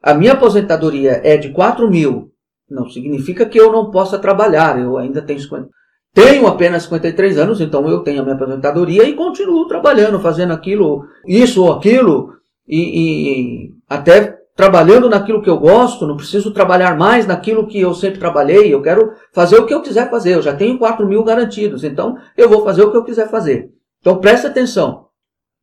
a 0.04 0.14
minha 0.14 0.34
aposentadoria 0.34 1.22
é 1.24 1.38
de 1.38 1.48
R$ 1.48 1.90
mil, 1.90 2.32
não 2.70 2.90
significa 2.90 3.46
que 3.46 3.58
eu 3.58 3.72
não 3.72 3.90
possa 3.90 4.20
trabalhar. 4.20 4.78
Eu 4.78 4.98
ainda 4.98 5.22
tenho 5.22 5.40
50, 5.40 5.70
tenho 6.14 6.46
apenas 6.46 6.84
53 6.84 7.38
anos, 7.38 7.62
então 7.62 7.88
eu 7.88 8.00
tenho 8.00 8.20
a 8.20 8.24
minha 8.24 8.36
aposentadoria 8.36 9.08
e 9.08 9.16
continuo 9.16 9.68
trabalhando, 9.68 10.20
fazendo 10.20 10.52
aquilo, 10.52 11.06
isso 11.26 11.64
ou 11.64 11.72
aquilo, 11.72 12.34
e, 12.68 12.82
e 12.82 13.74
até 13.88 14.39
trabalhando 14.60 15.08
naquilo 15.08 15.42
que 15.42 15.50
eu 15.50 15.58
gosto, 15.58 16.06
não 16.06 16.18
preciso 16.18 16.52
trabalhar 16.52 16.98
mais 16.98 17.26
naquilo 17.26 17.66
que 17.66 17.80
eu 17.80 17.94
sempre 17.94 18.20
trabalhei, 18.20 18.74
eu 18.74 18.82
quero 18.82 19.14
fazer 19.32 19.58
o 19.58 19.66
que 19.66 19.74
eu 19.74 19.82
quiser 19.82 20.10
fazer, 20.10 20.36
eu 20.36 20.42
já 20.42 20.54
tenho 20.54 20.78
4 20.78 21.08
mil 21.08 21.24
garantidos, 21.24 21.86
então 21.86 22.18
eu 22.36 22.50
vou 22.50 22.62
fazer 22.62 22.84
o 22.84 22.92
que 22.92 22.98
eu 22.98 23.06
quiser 23.06 23.30
fazer. 23.30 23.70
Então 24.02 24.18
preste 24.18 24.48
atenção, 24.48 25.06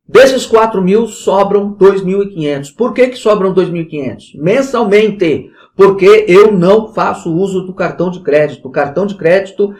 desses 0.03 0.47
4 0.47 0.81
mil 0.81 1.05
sobram 1.05 1.75
2.500. 1.75 2.75
Por 2.75 2.91
que, 2.91 3.09
que 3.09 3.17
sobram 3.17 3.53
2.500? 3.53 4.41
Mensalmente, 4.41 5.51
porque 5.75 6.25
eu 6.27 6.51
não 6.51 6.91
faço 6.91 7.31
uso 7.31 7.67
do 7.67 7.75
cartão 7.75 8.09
de 8.09 8.21
crédito. 8.21 8.67
Cartão 8.71 9.05
de 9.05 9.13
crédito, 9.13 9.75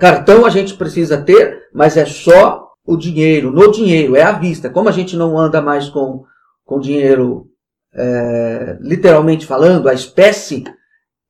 cartão 0.00 0.46
a 0.46 0.48
gente 0.48 0.72
precisa 0.72 1.20
ter, 1.20 1.64
mas 1.74 1.94
é 1.98 2.06
só 2.06 2.68
o 2.86 2.96
dinheiro, 2.96 3.52
no 3.52 3.70
dinheiro, 3.70 4.16
é 4.16 4.22
à 4.22 4.32
vista. 4.32 4.70
Como 4.70 4.88
a 4.88 4.92
gente 4.92 5.14
não 5.14 5.38
anda 5.38 5.60
mais 5.60 5.90
com, 5.90 6.24
com 6.64 6.80
dinheiro 6.80 7.49
é, 7.92 8.78
literalmente 8.80 9.46
falando, 9.46 9.88
a 9.88 9.94
espécie 9.94 10.64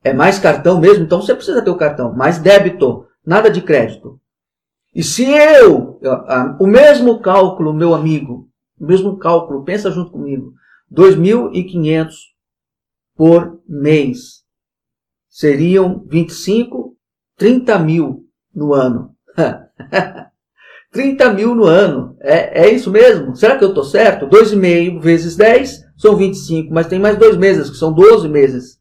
é 0.02 0.12
mais 0.12 0.38
cartão 0.38 0.80
mesmo, 0.80 1.04
então 1.04 1.20
você 1.20 1.34
precisa 1.34 1.62
ter 1.62 1.70
o 1.70 1.76
cartão, 1.76 2.14
mais 2.14 2.38
débito, 2.38 3.06
nada 3.24 3.50
de 3.50 3.60
crédito. 3.60 4.20
E 4.94 5.02
se 5.02 5.24
eu, 5.24 6.00
o 6.58 6.66
mesmo 6.66 7.20
cálculo, 7.20 7.72
meu 7.72 7.94
amigo, 7.94 8.48
o 8.78 8.86
mesmo 8.86 9.18
cálculo, 9.18 9.64
pensa 9.64 9.90
junto 9.90 10.10
comigo, 10.10 10.52
2.500 10.92 12.12
por 13.14 13.60
mês, 13.68 14.42
seriam 15.28 16.04
25, 16.08 16.96
30 17.36 17.78
mil 17.78 18.24
no 18.54 18.74
ano. 18.74 19.14
30 20.90 21.32
mil 21.34 21.54
no 21.54 21.66
ano, 21.66 22.16
é, 22.20 22.64
é 22.64 22.70
isso 22.72 22.90
mesmo? 22.90 23.36
Será 23.36 23.56
que 23.56 23.62
eu 23.62 23.68
estou 23.68 23.84
certo? 23.84 24.26
2,5 24.26 25.00
vezes 25.00 25.36
10 25.36 25.89
são 26.00 26.16
25, 26.16 26.73
mas 26.73 26.87
tem 26.87 26.99
mais 26.99 27.19
dois 27.19 27.37
meses, 27.37 27.69
que 27.69 27.76
são 27.76 27.92
12 27.92 28.26
meses. 28.26 28.80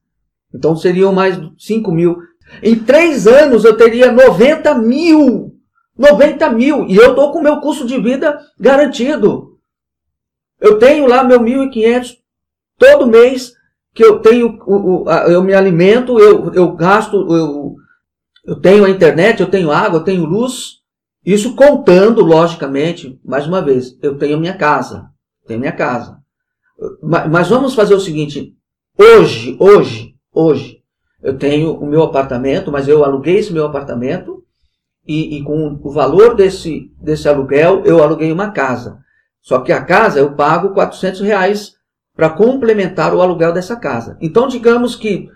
Então 0.56 0.74
seriam 0.74 1.12
mais 1.12 1.38
5 1.58 1.92
mil. 1.92 2.18
Em 2.64 2.80
três 2.80 3.28
anos 3.28 3.66
eu 3.66 3.76
teria 3.76 4.10
90 4.10 4.74
mil. 4.76 5.54
90 5.98 6.50
mil. 6.52 6.88
E 6.88 6.96
eu 6.96 7.10
estou 7.10 7.34
com 7.34 7.40
o 7.40 7.44
meu 7.44 7.60
custo 7.60 7.86
de 7.86 8.00
vida 8.00 8.40
garantido. 8.58 9.58
Eu 10.62 10.80
tenho 10.80 11.06
lá 11.06 11.22
meu 11.22 11.42
1.500 11.42 12.16
todo 12.78 13.06
mês 13.06 13.52
que 13.94 14.02
eu 14.02 14.20
tenho, 14.20 14.58
eu 15.28 15.44
me 15.44 15.54
alimento, 15.54 16.18
eu, 16.20 16.54
eu 16.54 16.72
gasto, 16.74 17.18
eu, 17.36 17.76
eu 18.46 18.56
tenho 18.62 18.86
a 18.86 18.90
internet, 18.90 19.42
eu 19.42 19.50
tenho 19.50 19.72
água, 19.72 20.00
eu 20.00 20.04
tenho 20.06 20.24
luz. 20.24 20.80
Isso 21.26 21.54
contando, 21.54 22.24
logicamente, 22.24 23.20
mais 23.26 23.46
uma 23.46 23.62
vez, 23.62 23.98
eu 24.02 24.18
tenho 24.18 24.40
minha 24.40 24.58
casa. 24.58 25.10
Tenho 25.46 25.60
minha 25.60 25.74
casa. 25.74 26.18
Mas 27.30 27.50
vamos 27.50 27.74
fazer 27.74 27.94
o 27.94 28.00
seguinte: 28.00 28.54
hoje, 28.98 29.58
hoje, 29.60 30.16
hoje, 30.34 30.80
eu 31.22 31.38
tenho 31.38 31.74
o 31.74 31.86
meu 31.86 32.04
apartamento, 32.04 32.72
mas 32.72 32.88
eu 32.88 33.04
aluguei 33.04 33.38
esse 33.38 33.52
meu 33.52 33.66
apartamento 33.66 34.44
e, 35.06 35.38
e, 35.38 35.44
com 35.44 35.80
o 35.82 35.92
valor 35.92 36.36
desse, 36.36 36.92
desse 37.02 37.28
aluguel 37.28 37.84
eu 37.86 38.02
aluguei 38.02 38.32
uma 38.32 38.52
casa. 38.52 39.00
Só 39.42 39.60
que 39.60 39.72
a 39.72 39.84
casa 39.84 40.20
eu 40.20 40.34
pago 40.34 40.70
400 40.74 41.22
reais 41.22 41.74
para 42.16 42.30
complementar 42.30 43.14
o 43.14 43.22
aluguel 43.22 43.52
dessa 43.52 43.76
casa. 43.76 44.18
Então 44.22 44.48
digamos 44.48 44.96
que 44.96 45.30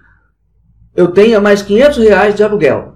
eu 0.95 1.12
tenha 1.12 1.39
mais 1.39 1.62
500 1.62 1.97
reais 1.97 2.35
de 2.35 2.43
aluguel. 2.43 2.95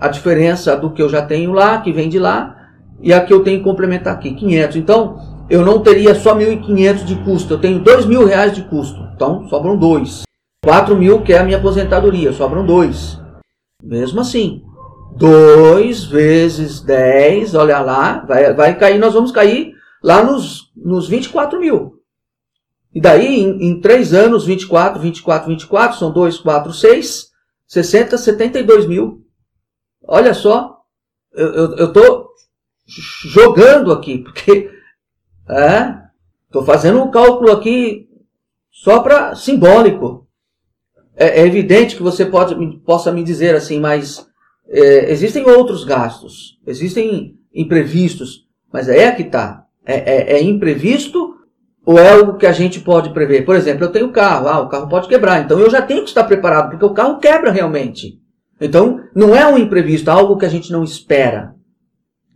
A 0.00 0.08
diferença 0.08 0.76
do 0.76 0.92
que 0.92 1.02
eu 1.02 1.08
já 1.08 1.22
tenho 1.22 1.52
lá, 1.52 1.80
que 1.80 1.92
vem 1.92 2.08
de 2.08 2.18
lá, 2.18 2.56
e 3.00 3.12
a 3.12 3.24
que 3.24 3.32
eu 3.32 3.42
tenho 3.42 3.58
que 3.58 3.64
complementar 3.64 4.14
aqui, 4.14 4.34
500. 4.34 4.76
Então 4.76 5.18
eu 5.50 5.64
não 5.64 5.82
teria 5.82 6.14
só 6.14 6.36
1.500 6.36 7.04
de 7.04 7.16
custo, 7.24 7.54
eu 7.54 7.60
tenho 7.60 7.82
2.000 7.82 8.24
reais 8.24 8.54
de 8.54 8.62
custo. 8.64 9.00
Então, 9.14 9.48
sobram 9.48 9.76
dois. 9.76 10.22
4 10.62 10.96
mil 10.96 11.22
que 11.22 11.32
é 11.32 11.38
a 11.38 11.44
minha 11.44 11.56
aposentadoria, 11.56 12.32
sobram 12.32 12.66
dois. 12.66 13.18
Mesmo 13.82 14.20
assim, 14.20 14.62
2 15.16 16.04
vezes 16.04 16.80
10, 16.80 17.54
olha 17.54 17.80
lá, 17.80 18.24
vai, 18.26 18.52
vai 18.52 18.76
cair, 18.76 18.98
nós 18.98 19.14
vamos 19.14 19.32
cair 19.32 19.74
lá 20.02 20.22
nos, 20.22 20.70
nos 20.76 21.08
24 21.08 21.58
mil. 21.58 21.94
E 22.94 23.00
daí, 23.00 23.40
em, 23.40 23.70
em 23.70 23.80
3 23.80 24.12
anos, 24.14 24.44
24, 24.44 25.00
24, 25.00 25.48
24, 25.48 25.98
são 25.98 26.12
2, 26.12 26.38
4, 26.38 26.72
6, 26.72 27.28
60, 27.66 28.18
72 28.18 28.86
mil. 28.86 29.24
Olha 30.06 30.34
só, 30.34 30.78
eu 31.32 31.86
estou 31.86 32.28
jogando 32.86 33.92
aqui, 33.92 34.18
porque 34.24 34.77
é? 35.48 36.02
Estou 36.46 36.64
fazendo 36.64 37.02
um 37.02 37.10
cálculo 37.10 37.52
aqui 37.52 38.08
só 38.70 39.00
para 39.00 39.34
simbólico. 39.34 40.26
É, 41.16 41.40
é, 41.40 41.46
evidente 41.46 41.96
que 41.96 42.02
você 42.02 42.24
pode, 42.24 42.54
possa 42.78 43.10
me 43.10 43.24
dizer 43.24 43.54
assim, 43.54 43.80
mas 43.80 44.26
é, 44.68 45.10
existem 45.10 45.44
outros 45.44 45.82
gastos, 45.82 46.58
existem 46.66 47.34
imprevistos, 47.52 48.46
mas 48.72 48.88
é 48.88 49.10
que 49.10 49.22
está. 49.22 49.64
É, 49.84 49.94
é, 49.96 50.36
é, 50.36 50.42
imprevisto 50.42 51.34
ou 51.84 51.98
é 51.98 52.10
algo 52.10 52.36
que 52.36 52.46
a 52.46 52.52
gente 52.52 52.80
pode 52.80 53.10
prever? 53.10 53.44
Por 53.44 53.56
exemplo, 53.56 53.84
eu 53.84 53.90
tenho 53.90 54.12
carro, 54.12 54.48
ah, 54.48 54.60
o 54.60 54.68
carro 54.68 54.88
pode 54.88 55.08
quebrar, 55.08 55.42
então 55.42 55.58
eu 55.58 55.70
já 55.70 55.82
tenho 55.82 56.02
que 56.02 56.08
estar 56.08 56.24
preparado, 56.24 56.70
porque 56.70 56.84
o 56.84 56.92
carro 56.92 57.18
quebra 57.18 57.50
realmente. 57.50 58.20
Então, 58.60 59.00
não 59.14 59.34
é 59.34 59.46
um 59.46 59.56
imprevisto, 59.56 60.10
é 60.10 60.12
algo 60.12 60.36
que 60.36 60.44
a 60.44 60.50
gente 60.50 60.70
não 60.70 60.84
espera. 60.84 61.54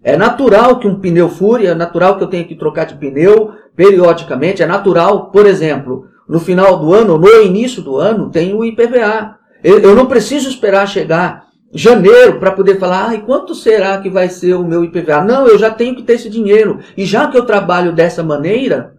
É 0.05 0.17
natural 0.17 0.79
que 0.79 0.89
um 0.89 0.99
pneu 0.99 1.29
fure, 1.29 1.67
é 1.67 1.75
natural 1.75 2.17
que 2.17 2.25
eu 2.25 2.29
tenha 2.29 2.45
que 2.45 2.57
trocar 2.57 2.87
de 2.87 2.97
pneu 2.97 3.53
periodicamente, 3.77 4.63
é 4.63 4.67
natural, 4.67 5.31
por 5.31 5.47
exemplo, 5.47 6.07
no 6.29 6.41
final 6.41 6.79
do 6.79 6.93
ano, 6.93 7.19
no 7.19 7.29
início 7.43 7.83
do 7.83 7.97
ano, 7.97 8.31
tem 8.31 8.55
o 8.55 8.65
IPVA. 8.65 9.37
Eu 9.63 9.95
não 9.95 10.07
preciso 10.07 10.49
esperar 10.49 10.89
chegar 10.89 11.47
janeiro 11.73 12.39
para 12.39 12.51
poder 12.51 12.79
falar, 12.79 13.09
ai, 13.09 13.23
quanto 13.25 13.55
será 13.55 13.99
que 13.99 14.11
vai 14.11 14.29
ser 14.29 14.55
o 14.55 14.65
meu 14.65 14.85
IPVA? 14.85 15.23
Não, 15.23 15.47
eu 15.47 15.59
já 15.59 15.71
tenho 15.71 15.95
que 15.95 16.03
ter 16.03 16.15
esse 16.15 16.29
dinheiro. 16.29 16.81
E 16.97 17.05
já 17.05 17.29
que 17.29 17.39
eu 17.39 17.47
trabalho 17.47 17.93
dessa 17.93 18.23
maneira, 18.23 18.95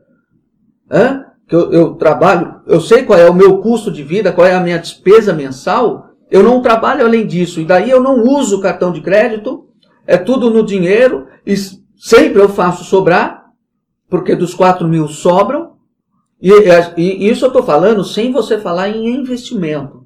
que 1.47 1.55
eu, 1.55 1.71
eu 1.71 1.93
trabalho, 1.95 2.61
eu 2.65 2.79
sei 2.79 3.03
qual 3.03 3.19
é 3.19 3.29
o 3.29 3.33
meu 3.33 3.57
custo 3.57 3.91
de 3.91 4.03
vida, 4.03 4.31
qual 4.31 4.47
é 4.47 4.55
a 4.55 4.61
minha 4.61 4.79
despesa 4.79 5.33
mensal, 5.33 6.09
eu 6.31 6.41
não 6.41 6.61
trabalho 6.61 7.05
além 7.05 7.27
disso. 7.27 7.59
E 7.59 7.65
daí 7.65 7.89
eu 7.89 8.01
não 8.01 8.23
uso 8.23 8.57
o 8.57 8.61
cartão 8.61 8.91
de 8.91 9.01
crédito, 9.01 9.65
é 10.05 10.17
tudo 10.17 10.49
no 10.49 10.65
dinheiro, 10.65 11.27
e 11.45 11.55
sempre 11.97 12.41
eu 12.41 12.49
faço 12.49 12.83
sobrar, 12.83 13.45
porque 14.09 14.35
dos 14.35 14.53
4 14.53 14.87
mil 14.87 15.07
sobram, 15.07 15.73
E, 16.41 16.51
e 16.97 17.29
isso 17.29 17.45
eu 17.45 17.47
estou 17.47 17.63
falando 17.63 18.03
sem 18.03 18.31
você 18.31 18.59
falar 18.59 18.89
em 18.89 19.07
investimento. 19.07 20.05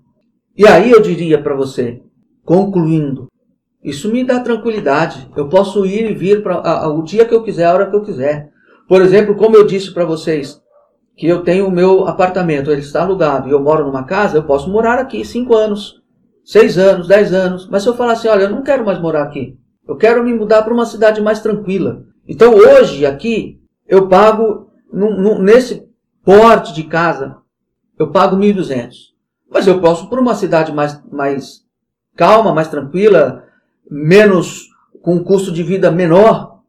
E 0.56 0.68
aí 0.68 0.92
eu 0.92 1.02
diria 1.02 1.42
para 1.42 1.56
você, 1.56 2.02
concluindo, 2.46 3.28
isso 3.84 4.12
me 4.12 4.24
dá 4.24 4.40
tranquilidade. 4.40 5.28
Eu 5.36 5.50
posso 5.50 5.86
ir 5.86 6.12
e 6.12 6.14
vir 6.14 6.44
para 6.44 6.90
o 6.90 7.02
dia 7.02 7.26
que 7.26 7.34
eu 7.34 7.44
quiser, 7.44 7.66
a 7.66 7.74
hora 7.74 7.90
que 7.90 7.96
eu 7.96 8.04
quiser. 8.04 8.50
Por 8.88 9.02
exemplo, 9.02 9.36
como 9.36 9.56
eu 9.56 9.66
disse 9.66 9.92
para 9.94 10.06
vocês, 10.06 10.62
que 11.16 11.28
eu 11.28 11.42
tenho 11.44 11.68
o 11.68 11.72
meu 11.72 12.08
apartamento, 12.08 12.72
ele 12.72 12.82
está 12.82 13.02
alugado 13.02 13.48
e 13.48 13.52
eu 13.52 13.60
moro 13.60 13.86
numa 13.86 14.04
casa, 14.04 14.38
eu 14.38 14.44
posso 14.44 14.70
morar 14.70 15.00
aqui 15.00 15.26
cinco 15.26 15.56
anos, 15.56 15.96
seis 16.46 16.78
anos, 16.78 17.08
dez 17.08 17.34
anos. 17.34 17.68
Mas 17.68 17.82
se 17.82 17.90
eu 17.90 17.96
falar 17.96 18.14
assim, 18.14 18.28
olha, 18.28 18.44
eu 18.44 18.52
não 18.52 18.62
quero 18.62 18.86
mais 18.86 19.00
morar 19.02 19.24
aqui, 19.24 19.58
eu 19.88 19.96
quero 19.96 20.24
me 20.24 20.34
mudar 20.34 20.64
para 20.64 20.74
uma 20.74 20.86
cidade 20.86 21.22
mais 21.22 21.40
tranquila. 21.40 22.06
Então 22.28 22.54
hoje 22.54 23.06
aqui 23.06 23.62
eu 23.88 24.08
pago 24.08 24.70
num, 24.92 25.16
num, 25.16 25.40
nesse 25.40 25.88
porte 26.24 26.74
de 26.74 26.84
casa, 26.84 27.38
eu 27.98 28.12
pago 28.12 28.36
1.200. 28.36 28.92
Mas 29.50 29.66
eu 29.66 29.80
posso 29.80 30.10
por 30.10 30.20
uma 30.20 30.36
cidade 30.36 30.74
mais, 30.74 31.02
mais 31.10 31.66
calma, 32.16 32.54
mais 32.54 32.68
tranquila, 32.68 33.46
menos 33.90 34.68
com 35.02 35.16
um 35.16 35.24
custo 35.24 35.52
de 35.52 35.64
vida 35.64 35.90
menor. 35.90 36.62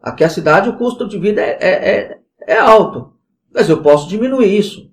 Aqui 0.00 0.22
a 0.22 0.30
cidade 0.30 0.68
o 0.68 0.76
custo 0.76 1.08
de 1.08 1.18
vida 1.18 1.40
é, 1.40 1.58
é, 1.60 1.90
é, 1.90 2.20
é 2.54 2.58
alto, 2.58 3.14
mas 3.52 3.68
eu 3.68 3.82
posso 3.82 4.08
diminuir 4.08 4.56
isso. 4.56 4.88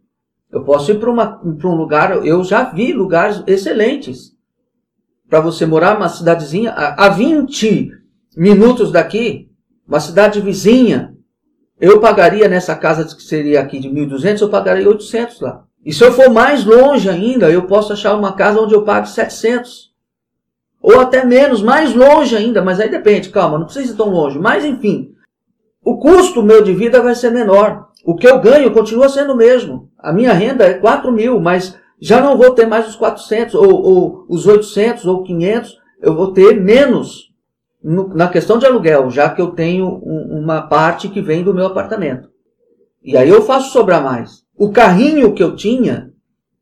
Eu 0.51 0.63
posso 0.63 0.89
ir 0.89 0.99
para 0.99 1.11
um 1.11 1.75
lugar, 1.75 2.25
eu 2.25 2.43
já 2.43 2.63
vi 2.63 2.91
lugares 2.91 3.43
excelentes 3.45 4.35
para 5.29 5.39
você 5.39 5.65
morar 5.65 5.96
numa 5.96 6.10
cidadezinha 6.10 6.72
a, 6.72 7.05
a 7.05 7.10
20 7.10 7.91
minutos 8.38 8.91
daqui, 8.91 9.50
uma 9.88 10.00
cidade 10.00 10.39
vizinha. 10.41 11.13
Eu 11.79 12.00
pagaria 12.00 12.48
nessa 12.48 12.75
casa 12.75 13.03
que 13.03 13.22
seria 13.22 13.60
aqui 13.60 13.79
de 13.79 13.89
1.200, 13.89 14.41
eu 14.41 14.50
pagaria 14.50 14.88
800 14.88 15.41
lá. 15.41 15.63
E 15.86 15.94
se 15.94 16.03
eu 16.03 16.12
for 16.12 16.29
mais 16.29 16.65
longe 16.65 17.10
ainda, 17.10 17.51
eu 17.51 17.67
posso 17.67 17.94
achar 17.94 18.15
uma 18.15 18.34
casa 18.34 18.60
onde 18.60 18.74
eu 18.74 18.84
pague 18.84 19.10
700 19.10 19.94
ou 20.82 21.00
até 21.00 21.25
menos, 21.25 21.63
mais 21.63 21.96
longe 21.96 22.36
ainda, 22.36 22.62
mas 22.63 22.79
aí 22.79 22.89
depende, 22.89 23.29
calma, 23.29 23.58
não 23.58 23.65
precisa 23.65 23.91
ir 23.91 23.98
tão 23.98 24.10
longe. 24.10 24.38
Mas 24.38 24.63
enfim, 24.63 25.15
o 25.84 25.98
custo 25.98 26.44
meu 26.44 26.63
de 26.63 26.74
vida 26.74 27.01
vai 27.01 27.15
ser 27.15 27.32
menor. 27.32 27.88
O 28.05 28.15
que 28.15 28.27
eu 28.27 28.39
ganho 28.39 28.72
continua 28.72 29.10
sendo 29.10 29.34
o 29.34 29.36
mesmo. 29.36 29.89
A 29.98 30.13
minha 30.13 30.32
renda 30.32 30.63
é 30.63 30.75
4 30.75 31.12
mil, 31.12 31.39
mas 31.39 31.75
já 32.05 32.21
não 32.21 32.38
vou 32.38 32.51
ter 32.51 32.67
mais 32.67 32.88
os 32.88 32.95
400, 32.95 33.55
ou, 33.55 33.81
ou 33.81 34.25
os 34.29 34.45
800, 34.45 35.05
ou 35.05 35.24
500, 35.24 35.75
eu 36.00 36.13
vou 36.13 36.33
ter 36.33 36.62
menos 36.62 37.33
no, 37.83 38.09
na 38.09 38.27
questão 38.27 38.59
de 38.59 38.65
aluguel, 38.67 39.09
já 39.09 39.27
que 39.27 39.41
eu 39.41 39.47
tenho 39.47 39.88
um, 39.88 40.39
uma 40.39 40.62
parte 40.62 41.09
que 41.09 41.19
vem 41.19 41.43
do 41.43 41.51
meu 41.51 41.65
apartamento. 41.65 42.29
E 43.03 43.17
aí 43.17 43.27
eu 43.27 43.41
faço 43.41 43.71
sobrar 43.71 44.03
mais. 44.03 44.43
O 44.55 44.71
carrinho 44.71 45.33
que 45.33 45.41
eu 45.41 45.55
tinha, 45.55 46.12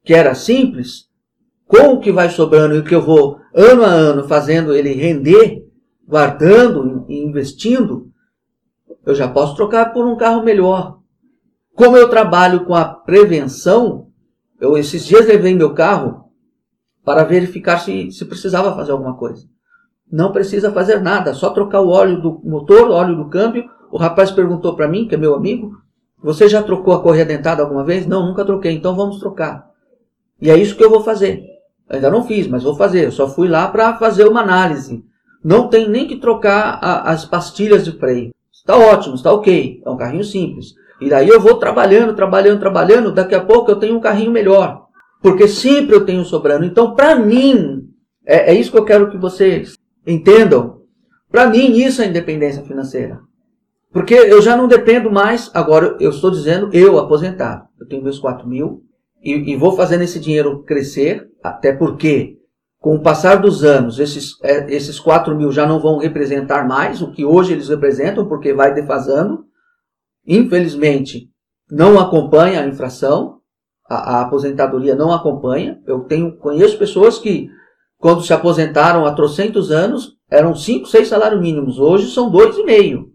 que 0.05 0.13
era 0.13 0.33
simples, 0.33 1.09
com 1.67 1.89
o 1.89 2.00
que 2.00 2.09
vai 2.09 2.29
sobrando 2.29 2.75
e 2.75 2.79
o 2.79 2.85
que 2.85 2.95
eu 2.95 3.01
vou 3.01 3.38
ano 3.53 3.83
a 3.83 3.89
ano 3.89 4.25
fazendo 4.25 4.73
ele 4.73 4.93
render, 4.93 5.62
guardando 6.07 7.05
e 7.09 7.21
investindo, 7.21 8.07
eu 9.05 9.13
já 9.13 9.27
posso 9.27 9.57
trocar 9.57 9.91
por 9.91 10.07
um 10.07 10.15
carro 10.15 10.41
melhor. 10.41 11.00
Como 11.75 11.97
eu 11.97 12.07
trabalho 12.07 12.63
com 12.63 12.73
a 12.73 12.85
prevenção, 12.85 14.02
eu 14.63 14.77
esses 14.77 15.05
dias 15.05 15.27
levei 15.27 15.53
meu 15.53 15.74
carro 15.74 16.29
para 17.03 17.25
verificar 17.25 17.79
se, 17.79 18.12
se 18.12 18.24
precisava 18.24 18.74
fazer 18.74 18.93
alguma 18.93 19.15
coisa. 19.17 19.46
Não 20.10 20.32
precisa 20.32 20.72
fazer 20.72 21.01
nada, 21.01 21.34
só 21.34 21.50
trocar 21.50 21.82
o 21.82 21.89
óleo 21.89 22.22
do 22.22 22.41
motor, 22.46 22.88
o 22.88 22.93
óleo 22.93 23.15
do 23.17 23.29
câmbio. 23.29 23.70
O 23.91 23.98
rapaz 23.98 24.32
perguntou 24.32 24.74
para 24.74 24.88
mim, 24.88 25.05
que 25.05 25.15
é 25.15 25.17
meu 25.17 25.36
amigo, 25.36 25.74
você 26.24 26.48
já 26.48 26.63
trocou 26.63 26.93
a 26.93 27.01
correia 27.01 27.25
dentada 27.25 27.62
alguma 27.62 27.84
vez? 27.84 28.08
Não, 28.08 28.25
nunca 28.25 28.46
troquei, 28.46 28.72
então 28.72 28.96
vamos 28.96 29.20
trocar. 29.20 29.70
E 30.41 30.50
é 30.50 30.58
isso 30.58 30.77
que 30.77 30.84
eu 30.84 30.89
vou 30.89 31.03
fazer. 31.03 31.43
Ainda 31.89 32.10
não 32.10 32.24
fiz, 32.24 32.48
mas 32.48 32.63
vou 32.63 32.75
fazer. 32.75 33.03
Eu 33.03 33.12
só 33.12 33.27
fui 33.27 33.50
lá 33.50 33.67
para 33.67 33.98
fazer 33.98 34.25
uma 34.25 34.41
análise. 34.41 35.03
Não 35.44 35.68
tem 35.68 35.90
nem 35.90 36.07
que 36.07 36.16
trocar 36.16 36.79
a, 36.81 37.11
as 37.11 37.25
pastilhas 37.25 37.83
de 37.83 37.92
freio. 37.92 38.31
Está 38.50 38.77
ótimo, 38.77 39.16
está 39.16 39.33
ok. 39.33 39.81
É 39.85 39.90
um 39.90 39.98
carrinho 39.98 40.24
simples. 40.24 40.74
E 41.05 41.09
daí 41.09 41.27
eu 41.27 41.39
vou 41.39 41.55
trabalhando, 41.55 42.16
trabalhando, 42.16 42.59
trabalhando. 42.59 43.11
Daqui 43.11 43.35
a 43.35 43.44
pouco 43.44 43.72
eu 43.72 43.75
tenho 43.75 43.98
um 43.98 44.01
carrinho 44.01 44.31
melhor. 44.31 44.85
Porque 45.22 45.48
sempre 45.48 45.96
eu 45.96 46.05
tenho 46.05 46.24
sobrando. 46.24 46.66
Então, 46.66 46.96
para 46.96 47.16
mim, 47.16 47.89
é, 48.25 48.51
é 48.51 48.53
isso 48.53 48.72
que 48.72 48.77
eu 48.77 48.85
quero 48.85 49.09
que 49.09 49.18
vocês 49.18 49.77
entendam. 50.05 50.81
Para 51.29 51.48
mim, 51.48 51.72
isso 51.74 52.01
é 52.01 52.07
independência 52.07 52.63
financeira. 52.63 53.20
Porque 53.92 54.13
eu 54.13 54.42
já 54.42 54.57
não 54.57 54.68
dependo 54.68 55.11
mais, 55.11 55.51
agora 55.53 55.98
eu 56.00 56.09
estou 56.09 56.31
dizendo, 56.31 56.70
eu 56.74 56.98
aposentado. 56.98 57.66
Eu 57.79 57.87
tenho 57.87 58.03
meus 58.03 58.20
4 58.20 58.48
mil, 58.48 58.83
e, 59.24 59.53
e 59.53 59.55
vou 59.55 59.75
fazendo 59.75 60.01
esse 60.03 60.20
dinheiro 60.20 60.63
crescer, 60.63 61.27
até 61.44 61.72
porque 61.72 62.37
com 62.79 62.96
o 62.96 63.01
passar 63.01 63.37
dos 63.37 63.63
anos, 63.63 63.98
esses, 63.98 64.37
é, 64.44 64.74
esses 64.74 65.00
4 65.00 65.33
mil 65.37 65.51
já 65.51 65.66
não 65.66 65.79
vão 65.79 66.00
representar 66.00 66.68
mais 66.68 67.01
o 67.01 67.11
que 67.11 67.24
hoje 67.24 67.53
eles 67.53 67.70
representam, 67.70 68.27
porque 68.27 68.53
vai 68.53 68.74
defasando. 68.74 69.46
Infelizmente, 70.25 71.29
não 71.70 72.00
acompanha 72.00 72.62
a 72.62 72.68
infração, 72.68 73.40
a, 73.90 74.18
a, 74.18 74.22
aposentadoria 74.22 74.96
não 74.96 75.12
acompanha. 75.12 75.79
Eu 75.86 76.01
tenho, 76.01 76.38
conheço 76.38 76.77
pessoas 76.77 77.18
que, 77.20 77.50
quando 77.98 78.24
se 78.24 78.33
aposentaram 78.33 79.05
há 79.05 79.14
trocentos 79.14 79.72
anos, 79.72 80.16
eram 80.29 80.55
5, 80.55 80.88
6 80.88 81.07
salários 81.07 81.42
mínimos. 81.42 81.79
Hoje 81.79 82.09
são 82.09 82.31
2,5. 82.31 83.05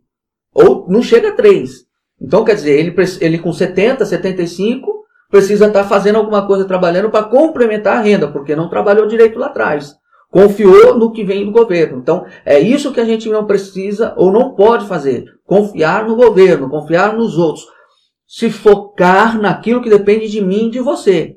Ou 0.54 0.86
não 0.88 1.02
chega 1.02 1.30
a 1.30 1.34
3. 1.34 1.86
Então, 2.20 2.44
quer 2.44 2.54
dizer, 2.54 2.78
ele, 2.78 2.94
ele 3.20 3.38
com 3.38 3.52
70, 3.52 4.04
75, 4.04 5.04
precisa 5.30 5.66
estar 5.66 5.84
fazendo 5.84 6.16
alguma 6.16 6.46
coisa, 6.46 6.64
trabalhando 6.64 7.10
para 7.10 7.24
complementar 7.24 7.98
a 7.98 8.00
renda, 8.00 8.28
porque 8.28 8.56
não 8.56 8.68
trabalhou 8.68 9.06
direito 9.06 9.38
lá 9.38 9.46
atrás. 9.46 9.94
Confiou 10.30 10.98
no 10.98 11.12
que 11.12 11.24
vem 11.24 11.44
do 11.44 11.52
governo. 11.52 11.98
Então, 11.98 12.26
é 12.44 12.58
isso 12.58 12.92
que 12.92 13.00
a 13.00 13.04
gente 13.04 13.30
não 13.30 13.46
precisa 13.46 14.12
ou 14.16 14.30
não 14.32 14.54
pode 14.54 14.86
fazer. 14.86 15.24
Confiar 15.48 16.06
no 16.06 16.14
governo, 16.14 16.68
confiar 16.68 17.16
nos 17.16 17.38
outros. 17.38 17.66
Se 18.26 18.50
focar 18.50 19.40
naquilo 19.40 19.80
que 19.80 19.88
depende 19.88 20.28
de 20.28 20.42
mim 20.42 20.66
e 20.66 20.72
de 20.72 20.80
você. 20.80 21.36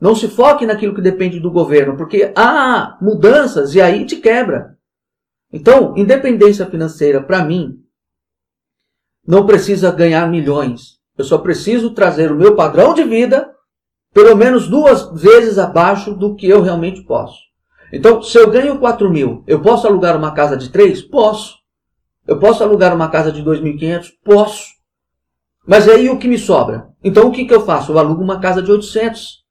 Não 0.00 0.14
se 0.14 0.28
foque 0.28 0.64
naquilo 0.64 0.94
que 0.94 1.00
depende 1.00 1.40
do 1.40 1.50
governo, 1.50 1.96
porque 1.96 2.32
há 2.36 2.96
mudanças 3.02 3.74
e 3.74 3.80
aí 3.80 4.06
te 4.06 4.18
quebra. 4.18 4.76
Então, 5.52 5.94
independência 5.96 6.64
financeira, 6.64 7.20
para 7.20 7.44
mim, 7.44 7.80
não 9.26 9.44
precisa 9.44 9.90
ganhar 9.90 10.30
milhões. 10.30 11.00
Eu 11.18 11.24
só 11.24 11.38
preciso 11.38 11.92
trazer 11.92 12.30
o 12.30 12.36
meu 12.36 12.54
padrão 12.54 12.94
de 12.94 13.02
vida 13.02 13.52
pelo 14.12 14.36
menos 14.36 14.68
duas 14.68 15.10
vezes 15.20 15.58
abaixo 15.58 16.14
do 16.14 16.36
que 16.36 16.48
eu 16.48 16.62
realmente 16.62 17.02
posso. 17.02 17.36
Então, 17.92 18.22
se 18.22 18.38
eu 18.38 18.48
ganho 18.48 18.78
4 18.78 19.10
mil, 19.10 19.42
eu 19.44 19.60
posso 19.60 19.88
alugar 19.88 20.16
uma 20.16 20.32
casa 20.32 20.56
de 20.56 20.70
3? 20.70 21.02
Posso. 21.02 21.63
Eu 22.26 22.38
posso 22.38 22.62
alugar 22.62 22.94
uma 22.94 23.08
casa 23.08 23.30
de 23.30 23.42
2.500? 23.42 24.12
Posso. 24.24 24.74
Mas 25.66 25.88
aí 25.88 26.08
o 26.08 26.18
que 26.18 26.28
me 26.28 26.38
sobra? 26.38 26.88
Então 27.02 27.28
o 27.28 27.32
que, 27.32 27.44
que 27.44 27.54
eu 27.54 27.64
faço? 27.64 27.92
Eu 27.92 27.98
alugo 27.98 28.22
uma 28.22 28.40
casa 28.40 28.62
de 28.62 28.70
800. 28.70 29.44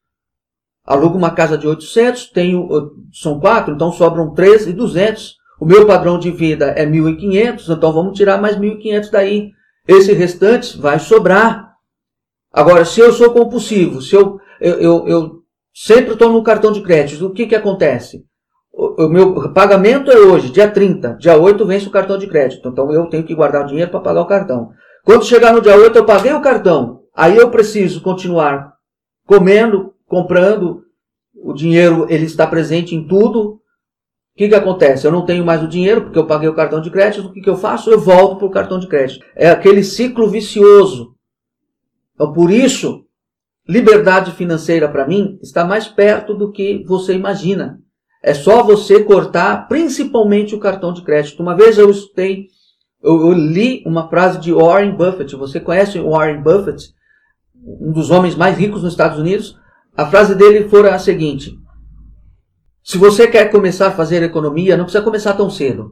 Alugo 0.86 1.18
uma 1.18 1.32
casa 1.32 1.58
de 1.58 1.66
800, 1.66 2.32
tenho, 2.32 2.68
são 3.14 3.40
quatro, 3.40 3.74
então 3.74 3.92
sobram 3.92 4.34
13.200. 4.34 5.36
O 5.60 5.66
meu 5.66 5.88
padrão 5.88 6.20
de 6.20 6.30
vida 6.30 6.66
é 6.72 6.86
1.500, 6.86 7.74
então 7.74 7.94
vamos 7.94 8.18
tirar 8.18 8.42
mais 8.42 8.58
1.500 8.58 9.10
daí. 9.10 9.52
Esse 9.88 10.12
restante 10.12 10.78
vai 10.78 11.00
sobrar. 11.00 11.74
Agora, 12.52 12.84
se 12.84 13.00
eu 13.00 13.14
sou 13.14 13.32
compulsivo, 13.32 14.02
se 14.02 14.14
eu, 14.14 14.40
eu, 14.60 14.74
eu, 14.80 15.08
eu 15.08 15.44
sempre 15.74 16.14
estou 16.14 16.30
no 16.30 16.44
cartão 16.44 16.72
de 16.72 16.82
crédito, 16.82 17.28
o 17.28 17.32
que, 17.32 17.48
que 17.48 17.56
acontece? 17.56 18.26
O, 18.74 19.08
meu 19.08 19.54
pagamento 19.54 20.12
é 20.12 20.18
hoje, 20.18 20.50
dia 20.50 20.68
30. 20.68 21.18
Dia 21.20 21.38
8 21.38 21.64
vence 21.64 21.88
o 21.88 21.92
cartão 21.92 22.18
de 22.18 22.26
crédito. 22.26 22.68
Então 22.68 22.92
eu 22.92 23.06
tenho 23.06 23.24
que 23.24 23.36
guardar 23.36 23.64
o 23.64 23.68
dinheiro 23.68 23.92
para 23.92 24.00
pagar 24.00 24.22
o 24.22 24.28
cartão. 24.28 24.72
Quando 25.06 25.26
chegar 25.26 25.54
no 25.54 25.62
dia 25.62 25.76
8, 25.76 25.96
eu 25.96 26.06
paguei 26.06 26.34
o 26.34 26.42
cartão. 26.42 27.04
Aí 27.16 27.38
eu 27.38 27.52
preciso 27.52 28.02
continuar 28.02 28.74
comendo, 29.28 29.94
comprando. 30.08 30.82
O 31.36 31.54
dinheiro 31.54 32.08
ele 32.10 32.26
está 32.26 32.48
presente 32.48 32.96
em 32.96 33.08
tudo. 33.08 33.54
O 33.54 33.60
que, 34.36 34.50
que 34.50 34.56
acontece? 34.56 35.06
Eu 35.06 35.12
não 35.12 35.26
tenho 35.26 35.46
mais 35.46 35.62
o 35.62 35.68
dinheiro 35.68 36.02
porque 36.02 36.18
eu 36.18 36.26
paguei 36.26 36.50
o 36.50 36.56
cartão 36.56 36.82
de 36.82 36.90
crédito. 36.90 37.28
O 37.28 37.32
que, 37.32 37.42
que 37.42 37.50
eu 37.50 37.56
faço? 37.56 37.92
Eu 37.92 38.00
volto 38.00 38.38
para 38.38 38.48
o 38.48 38.52
cartão 38.52 38.80
de 38.80 38.88
crédito. 38.88 39.24
É 39.36 39.52
aquele 39.52 39.84
ciclo 39.84 40.28
vicioso. 40.28 41.14
Então, 42.16 42.34
por 42.34 42.50
isso, 42.50 43.06
liberdade 43.70 44.32
financeira 44.32 44.90
para 44.90 45.08
mim 45.08 45.38
está 45.44 45.64
mais 45.64 45.88
perto 45.88 46.34
do 46.34 46.52
que 46.52 46.84
você 46.88 47.14
imagina. 47.14 47.83
É 48.24 48.34
só 48.34 48.64
você 48.64 49.04
cortar 49.04 49.68
principalmente 49.68 50.56
o 50.56 50.60
cartão 50.60 50.94
de 50.94 51.02
crédito. 51.02 51.44
Uma 51.44 51.56
vez 51.56 51.78
eu 51.78 51.92
eu, 53.04 53.20
eu 53.20 53.34
li 53.34 53.84
uma 53.86 54.08
frase 54.08 54.40
de 54.40 54.54
Warren 54.54 54.96
Buffett. 54.96 55.36
Você 55.36 55.60
conhece 55.60 56.00
Warren 56.00 56.42
Buffett? 56.42 56.94
Um 57.54 57.92
dos 57.92 58.10
homens 58.10 58.34
mais 58.34 58.58
ricos 58.58 58.82
nos 58.82 58.94
Estados 58.94 59.20
Unidos. 59.20 59.60
A 59.96 60.06
frase 60.06 60.36
dele 60.36 60.70
foi 60.70 60.90
a 60.90 60.98
seguinte: 60.98 61.60
se 62.82 62.98
você 62.98 63.28
quer 63.28 63.52
começar 63.52 63.88
a 63.88 63.92
fazer 63.92 64.24
economia, 64.24 64.78
não 64.78 64.86
precisa 64.86 65.04
começar 65.04 65.34
tão 65.34 65.50
cedo. 65.50 65.92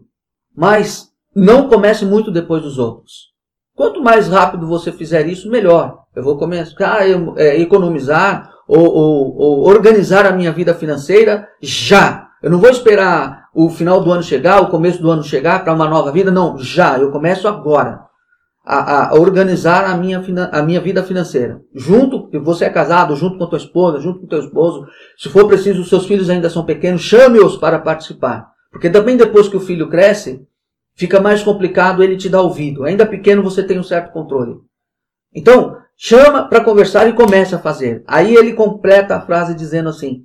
Mas 0.56 1.10
não 1.36 1.68
comece 1.68 2.06
muito 2.06 2.32
depois 2.32 2.64
dos 2.64 2.80
outros. 2.80 3.32
Quanto 3.76 4.02
mais 4.02 4.30
rápido 4.30 4.68
você 4.68 4.92
fizer 4.92 5.28
isso, 5.28 5.50
melhor. 5.50 6.04
Eu 6.16 6.24
vou 6.24 6.38
começar 6.38 7.00
a 7.00 7.06
é, 7.38 7.60
economizar 7.60 8.54
ou, 8.68 8.86
ou, 8.86 9.38
ou 9.38 9.68
organizar 9.68 10.26
a 10.26 10.32
minha 10.32 10.52
vida 10.52 10.74
financeira 10.74 11.48
já. 11.62 12.30
Eu 12.42 12.50
não 12.50 12.60
vou 12.60 12.70
esperar 12.70 13.46
o 13.54 13.70
final 13.70 14.02
do 14.02 14.12
ano 14.12 14.24
chegar, 14.24 14.62
o 14.62 14.70
começo 14.70 15.02
do 15.02 15.12
ano 15.12 15.24
chegar 15.24 15.64
para 15.64 15.74
uma 15.74 15.88
nova 15.88 16.12
vida. 16.12 16.32
Não, 16.32 16.58
já. 16.58 16.98
Eu 16.98 17.12
começo 17.12 17.48
agora 17.48 18.02
a, 18.66 19.10
a, 19.10 19.20
organizar 19.20 19.86
a 19.86 19.98
minha, 19.98 20.24
a 20.52 20.62
minha 20.62 20.80
vida 20.80 21.04
financeira. 21.04 21.62
Junto, 21.74 22.30
você 22.42 22.66
é 22.66 22.70
casado, 22.70 23.16
junto 23.16 23.38
com 23.38 23.44
a 23.44 23.48
tua 23.48 23.58
esposa, 23.58 24.00
junto 24.00 24.20
com 24.20 24.26
o 24.26 24.30
teu 24.30 24.40
esposo. 24.40 24.88
Se 25.18 25.30
for 25.30 25.48
preciso, 25.48 25.82
os 25.82 25.90
seus 25.90 26.06
filhos 26.06 26.30
ainda 26.30 26.50
são 26.50 26.66
pequenos, 26.66 27.02
chame-os 27.02 27.58
para 27.58 27.80
participar. 27.80 28.50
Porque 28.72 28.90
também 28.90 29.18
depois 29.18 29.48
que 29.48 29.58
o 29.58 29.62
filho 29.62 29.90
cresce, 29.90 30.46
fica 30.96 31.20
mais 31.20 31.44
complicado 31.44 32.04
ele 32.04 32.18
te 32.18 32.30
dar 32.30 32.42
ouvido. 32.42 32.86
Ainda 32.86 33.06
pequeno 33.06 33.44
você 33.44 33.64
tem 33.64 33.80
um 33.80 33.84
certo 33.84 34.12
controle. 34.12 34.58
Então, 35.34 35.78
chama 36.04 36.48
para 36.48 36.64
conversar 36.64 37.08
e 37.08 37.14
comece 37.14 37.54
a 37.54 37.60
fazer. 37.60 38.04
Aí 38.08 38.34
ele 38.34 38.54
completa 38.54 39.16
a 39.16 39.22
frase 39.22 39.54
dizendo 39.54 39.90
assim: 39.90 40.24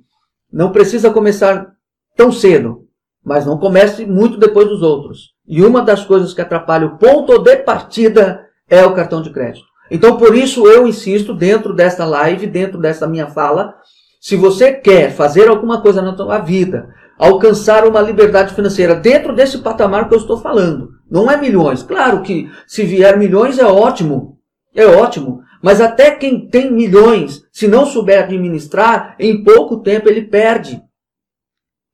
não 0.51 0.71
precisa 0.71 1.11
começar 1.11 1.67
tão 2.15 2.31
cedo, 2.31 2.87
mas 3.23 3.45
não 3.45 3.59
comece 3.59 4.03
muito 4.03 4.39
depois 4.39 4.67
dos 4.67 4.81
outros. 4.81 5.33
E 5.47 5.63
uma 5.63 5.83
das 5.83 6.03
coisas 6.03 6.33
que 6.33 6.41
atrapalha 6.41 6.87
o 6.87 6.97
ponto 6.97 7.37
de 7.37 7.57
partida 7.57 8.43
é 8.67 8.83
o 8.83 8.95
cartão 8.95 9.21
de 9.21 9.29
crédito. 9.29 9.67
Então, 9.91 10.17
por 10.17 10.35
isso 10.35 10.67
eu 10.67 10.87
insisto 10.87 11.33
dentro 11.33 11.73
desta 11.75 12.05
live, 12.05 12.47
dentro 12.47 12.79
dessa 12.79 13.07
minha 13.07 13.27
fala, 13.27 13.75
se 14.19 14.35
você 14.35 14.73
quer 14.73 15.11
fazer 15.11 15.47
alguma 15.47 15.79
coisa 15.79 16.01
na 16.01 16.17
sua 16.17 16.39
vida, 16.39 16.89
alcançar 17.19 17.87
uma 17.87 18.01
liberdade 18.01 18.53
financeira 18.53 18.95
dentro 18.95 19.33
desse 19.33 19.59
patamar 19.59 20.09
que 20.09 20.15
eu 20.15 20.19
estou 20.19 20.39
falando, 20.39 20.89
não 21.09 21.29
é 21.29 21.37
milhões. 21.37 21.83
Claro 21.83 22.23
que 22.23 22.49
se 22.65 22.83
vier 22.83 23.17
milhões 23.17 23.59
é 23.59 23.65
ótimo, 23.65 24.39
é 24.75 24.85
ótimo. 24.85 25.45
Mas 25.61 25.81
até 25.81 26.11
quem 26.11 26.47
tem 26.47 26.71
milhões, 26.71 27.43
se 27.51 27.67
não 27.67 27.85
souber 27.85 28.23
administrar, 28.23 29.15
em 29.19 29.43
pouco 29.43 29.77
tempo 29.77 30.09
ele 30.09 30.21
perde. 30.21 30.81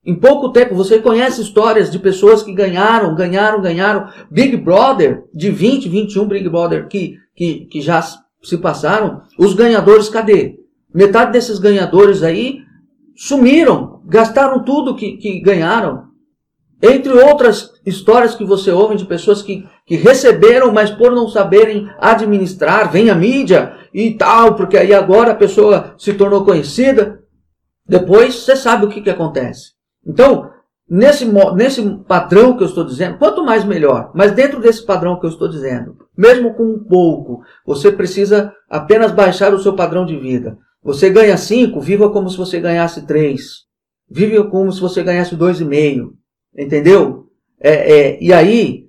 Em 0.05 0.15
pouco 0.15 0.49
tempo, 0.49 0.75
você 0.75 0.99
conhece 0.99 1.41
histórias 1.41 1.89
de 1.89 1.97
pessoas 1.97 2.43
que 2.43 2.53
ganharam, 2.53 3.15
ganharam, 3.15 3.61
ganharam. 3.61 4.09
Big 4.29 4.57
Brother, 4.57 5.23
de 5.33 5.49
20, 5.49 5.87
21 5.87 6.27
Big 6.27 6.49
Brother 6.49 6.87
que, 6.89 7.17
que, 7.33 7.65
que 7.67 7.79
já 7.79 8.03
se 8.41 8.57
passaram. 8.57 9.21
Os 9.39 9.53
ganhadores, 9.53 10.09
cadê? 10.09 10.59
Metade 10.93 11.31
desses 11.31 11.57
ganhadores 11.57 12.21
aí 12.21 12.59
sumiram, 13.15 14.01
gastaram 14.05 14.63
tudo 14.63 14.95
que, 14.95 15.17
que 15.17 15.39
ganharam. 15.39 16.03
Entre 16.81 17.13
outras 17.13 17.71
histórias 17.85 18.35
que 18.35 18.43
você 18.43 18.69
ouve 18.69 18.97
de 18.97 19.05
pessoas 19.05 19.41
que, 19.41 19.65
que 19.85 19.95
receberam, 19.95 20.71
mas 20.71 20.89
por 20.89 21.11
não 21.11 21.27
saberem 21.27 21.89
administrar, 21.99 22.91
vem 22.91 23.09
a 23.09 23.15
mídia 23.15 23.73
e 23.93 24.11
tal, 24.15 24.55
porque 24.55 24.77
aí 24.77 24.93
agora 24.93 25.31
a 25.31 25.35
pessoa 25.35 25.93
se 25.97 26.13
tornou 26.13 26.45
conhecida. 26.45 27.21
Depois 27.87 28.35
você 28.35 28.55
sabe 28.55 28.85
o 28.85 28.89
que, 28.89 29.01
que 29.01 29.09
acontece. 29.09 29.71
Então, 30.05 30.49
nesse, 30.89 31.25
nesse 31.55 31.81
padrão 32.07 32.55
que 32.55 32.63
eu 32.63 32.67
estou 32.67 32.85
dizendo, 32.85 33.17
quanto 33.17 33.43
mais 33.43 33.65
melhor, 33.65 34.11
mas 34.15 34.31
dentro 34.31 34.61
desse 34.61 34.85
padrão 34.85 35.19
que 35.19 35.25
eu 35.25 35.29
estou 35.29 35.49
dizendo, 35.49 35.97
mesmo 36.17 36.53
com 36.53 36.63
um 36.63 36.83
pouco, 36.83 37.41
você 37.65 37.91
precisa 37.91 38.53
apenas 38.69 39.11
baixar 39.11 39.53
o 39.53 39.59
seu 39.59 39.75
padrão 39.75 40.05
de 40.05 40.17
vida. 40.17 40.57
Você 40.81 41.09
ganha 41.09 41.37
5, 41.37 41.79
viva 41.79 42.09
como 42.09 42.29
se 42.29 42.37
você 42.37 42.59
ganhasse 42.59 43.05
3. 43.05 43.41
Viva 44.09 44.43
como 44.49 44.71
se 44.71 44.81
você 44.81 45.01
ganhasse 45.01 45.35
2,5. 45.35 46.09
Entendeu? 46.57 47.27
É, 47.59 47.71
é, 47.71 48.23
e 48.23 48.33
aí, 48.33 48.82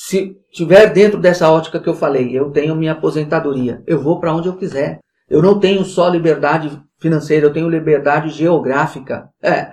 se 0.00 0.40
tiver 0.52 0.92
dentro 0.92 1.18
dessa 1.18 1.50
ótica 1.50 1.80
que 1.80 1.88
eu 1.88 1.92
falei, 1.92 2.30
eu 2.30 2.52
tenho 2.52 2.76
minha 2.76 2.92
aposentadoria, 2.92 3.82
eu 3.84 4.00
vou 4.00 4.20
para 4.20 4.32
onde 4.32 4.46
eu 4.46 4.54
quiser. 4.54 5.00
Eu 5.28 5.42
não 5.42 5.58
tenho 5.58 5.84
só 5.84 6.08
liberdade 6.08 6.70
financeira, 7.00 7.46
eu 7.46 7.52
tenho 7.52 7.68
liberdade 7.68 8.28
geográfica. 8.28 9.28
É, 9.42 9.72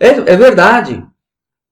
é, 0.00 0.08
é 0.08 0.36
verdade. 0.38 1.04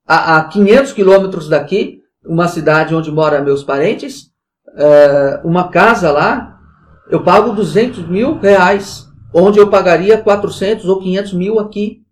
A, 0.07 0.37
a 0.37 0.45
500 0.45 0.93
quilômetros 0.93 1.49
daqui, 1.49 2.03
uma 2.23 2.49
cidade 2.49 2.95
onde 2.95 3.11
moram 3.11 3.43
meus 3.43 3.65
parentes, 3.65 4.31
é, 4.77 5.41
uma 5.43 5.69
casa 5.69 6.13
lá, 6.13 6.61
eu 7.09 7.25
pago 7.25 7.53
200 7.53 8.07
mil 8.07 8.39
reais, 8.39 9.07
onde 9.33 9.59
eu 9.59 9.71
pagaria 9.71 10.19
400 10.19 10.85
ou 10.85 11.01
500 11.01 11.33
mil 11.33 11.59
aqui. 11.59 12.03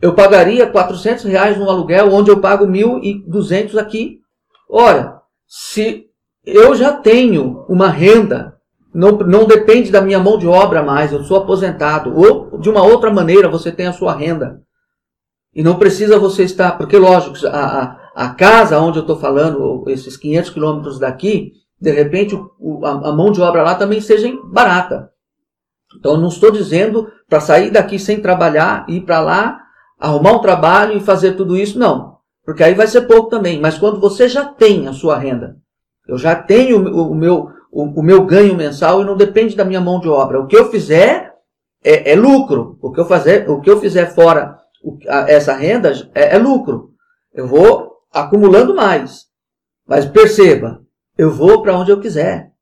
Eu 0.00 0.14
pagaria 0.14 0.64
400 0.64 1.24
reais 1.24 1.58
no 1.58 1.68
aluguel, 1.68 2.14
onde 2.14 2.30
eu 2.30 2.40
pago 2.40 2.64
1.200 2.68 3.76
aqui. 3.76 4.20
Ora, 4.70 5.23
se 5.56 6.06
eu 6.44 6.74
já 6.74 6.92
tenho 6.92 7.64
uma 7.68 7.88
renda, 7.88 8.56
não, 8.92 9.12
não 9.12 9.44
depende 9.44 9.88
da 9.92 10.00
minha 10.00 10.18
mão 10.18 10.36
de 10.36 10.48
obra 10.48 10.82
mais, 10.82 11.12
eu 11.12 11.22
sou 11.22 11.36
aposentado, 11.36 12.12
ou 12.12 12.58
de 12.58 12.68
uma 12.68 12.82
outra 12.82 13.08
maneira 13.08 13.48
você 13.48 13.70
tem 13.70 13.86
a 13.86 13.92
sua 13.92 14.16
renda. 14.16 14.60
E 15.54 15.62
não 15.62 15.78
precisa 15.78 16.18
você 16.18 16.42
estar, 16.42 16.76
porque 16.76 16.98
lógico, 16.98 17.46
a, 17.46 17.82
a, 17.82 17.96
a 18.16 18.34
casa 18.34 18.80
onde 18.80 18.98
eu 18.98 19.02
estou 19.02 19.16
falando, 19.16 19.84
esses 19.86 20.16
500 20.16 20.50
quilômetros 20.50 20.98
daqui, 20.98 21.52
de 21.80 21.92
repente 21.92 22.34
o, 22.58 22.84
a, 22.84 23.10
a, 23.10 23.12
mão 23.12 23.30
de 23.30 23.40
obra 23.40 23.62
lá 23.62 23.76
também 23.76 24.00
seja 24.00 24.28
barata. 24.46 25.08
Então 25.96 26.16
não 26.16 26.30
estou 26.30 26.50
dizendo 26.50 27.08
para 27.28 27.38
sair 27.38 27.70
daqui 27.70 27.96
sem 27.96 28.20
trabalhar, 28.20 28.86
ir 28.88 29.02
para 29.02 29.20
lá, 29.20 29.60
arrumar 30.00 30.32
um 30.32 30.40
trabalho 30.40 30.96
e 30.96 31.00
fazer 31.00 31.36
tudo 31.36 31.56
isso, 31.56 31.78
não. 31.78 32.13
Porque 32.44 32.62
aí 32.62 32.74
vai 32.74 32.86
ser 32.86 33.02
pouco 33.02 33.30
também. 33.30 33.60
Mas 33.60 33.78
quando 33.78 34.00
você 34.00 34.28
já 34.28 34.44
tem 34.44 34.86
a 34.86 34.92
sua 34.92 35.18
renda, 35.18 35.56
eu 36.06 36.18
já 36.18 36.36
tenho 36.36 36.78
o, 36.78 37.12
o 37.12 37.14
meu, 37.14 37.48
o, 37.72 38.00
o, 38.00 38.02
meu 38.02 38.24
ganho 38.26 38.54
mensal 38.56 39.00
e 39.00 39.04
não 39.04 39.16
depende 39.16 39.56
da 39.56 39.64
minha 39.64 39.80
mão 39.80 39.98
de 39.98 40.08
obra. 40.08 40.40
O 40.40 40.46
que 40.46 40.56
eu 40.56 40.70
fizer 40.70 41.34
é, 41.82 42.12
é 42.12 42.14
lucro. 42.16 42.78
O 42.82 42.92
que 42.92 43.00
eu, 43.00 43.06
fazer, 43.06 43.48
o 43.48 43.60
que 43.60 43.70
eu 43.70 43.80
fizer 43.80 44.14
fora 44.14 44.58
essa 45.26 45.54
renda 45.54 45.90
é, 46.14 46.36
é 46.36 46.38
lucro. 46.38 46.92
Eu 47.32 47.46
vou 47.46 48.02
acumulando 48.12 48.74
mais. 48.74 49.26
Mas 49.86 50.04
perceba, 50.04 50.82
eu 51.16 51.30
vou 51.30 51.62
para 51.62 51.76
onde 51.76 51.90
eu 51.90 52.00
quiser. 52.00 52.52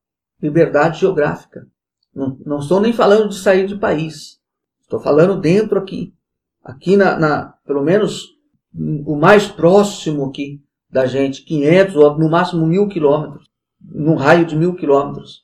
Liberdade 0.40 1.00
geográfica. 1.00 1.66
Não, 2.14 2.38
não 2.44 2.58
estou 2.58 2.80
nem 2.80 2.92
falando 2.92 3.28
de 3.28 3.38
sair 3.38 3.66
de 3.66 3.76
país. 3.76 4.40
Estou 4.82 5.00
falando 5.00 5.40
dentro 5.40 5.78
aqui. 5.78 6.12
Aqui 6.62 6.96
na, 6.96 7.18
na, 7.18 7.54
pelo 7.66 7.82
menos 7.82 8.31
o 8.74 9.16
mais 9.16 9.46
próximo 9.46 10.24
aqui 10.26 10.60
da 10.90 11.06
gente, 11.06 11.42
500 11.42 11.96
ou 11.96 12.18
no 12.18 12.30
máximo 12.30 12.66
mil 12.66 12.88
quilômetros, 12.88 13.44
num 13.80 14.14
raio 14.14 14.44
de 14.44 14.56
mil 14.56 14.74
quilômetros. 14.74 15.42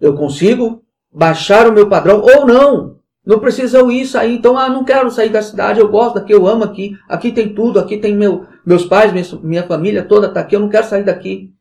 Eu 0.00 0.14
consigo 0.14 0.82
baixar 1.12 1.66
o 1.66 1.72
meu 1.72 1.88
padrão 1.88 2.22
ou 2.22 2.46
não. 2.46 2.98
Não 3.26 3.40
precisa 3.40 3.78
eu 3.78 3.90
ir 3.90 4.06
sair. 4.06 4.36
Então, 4.36 4.56
ah, 4.56 4.68
não 4.68 4.84
quero 4.84 5.10
sair 5.10 5.28
da 5.28 5.42
cidade, 5.42 5.80
eu 5.80 5.88
gosto 5.88 6.14
daqui, 6.14 6.32
eu 6.32 6.46
amo 6.46 6.64
aqui. 6.64 6.96
Aqui 7.08 7.32
tem 7.32 7.54
tudo, 7.54 7.78
aqui 7.78 7.98
tem 7.98 8.14
meu, 8.14 8.46
meus 8.64 8.86
pais, 8.86 9.12
minha, 9.12 9.24
minha 9.42 9.62
família 9.64 10.04
toda 10.04 10.28
está 10.28 10.40
aqui, 10.40 10.56
eu 10.56 10.60
não 10.60 10.68
quero 10.68 10.86
sair 10.86 11.04
daqui. 11.04 11.52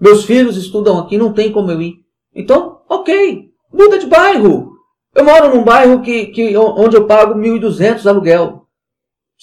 Meus 0.00 0.24
filhos 0.24 0.56
estudam 0.56 0.98
aqui, 0.98 1.16
não 1.16 1.32
tem 1.32 1.52
como 1.52 1.70
eu 1.70 1.80
ir. 1.80 1.94
Então, 2.34 2.80
ok, 2.88 3.48
muda 3.72 3.98
de 3.98 4.06
bairro. 4.06 4.72
Eu 5.14 5.24
moro 5.24 5.54
num 5.54 5.62
bairro 5.62 6.02
que, 6.02 6.26
que, 6.26 6.56
onde 6.56 6.96
eu 6.96 7.06
pago 7.06 7.34
1.200 7.34 8.04
aluguel. 8.06 8.63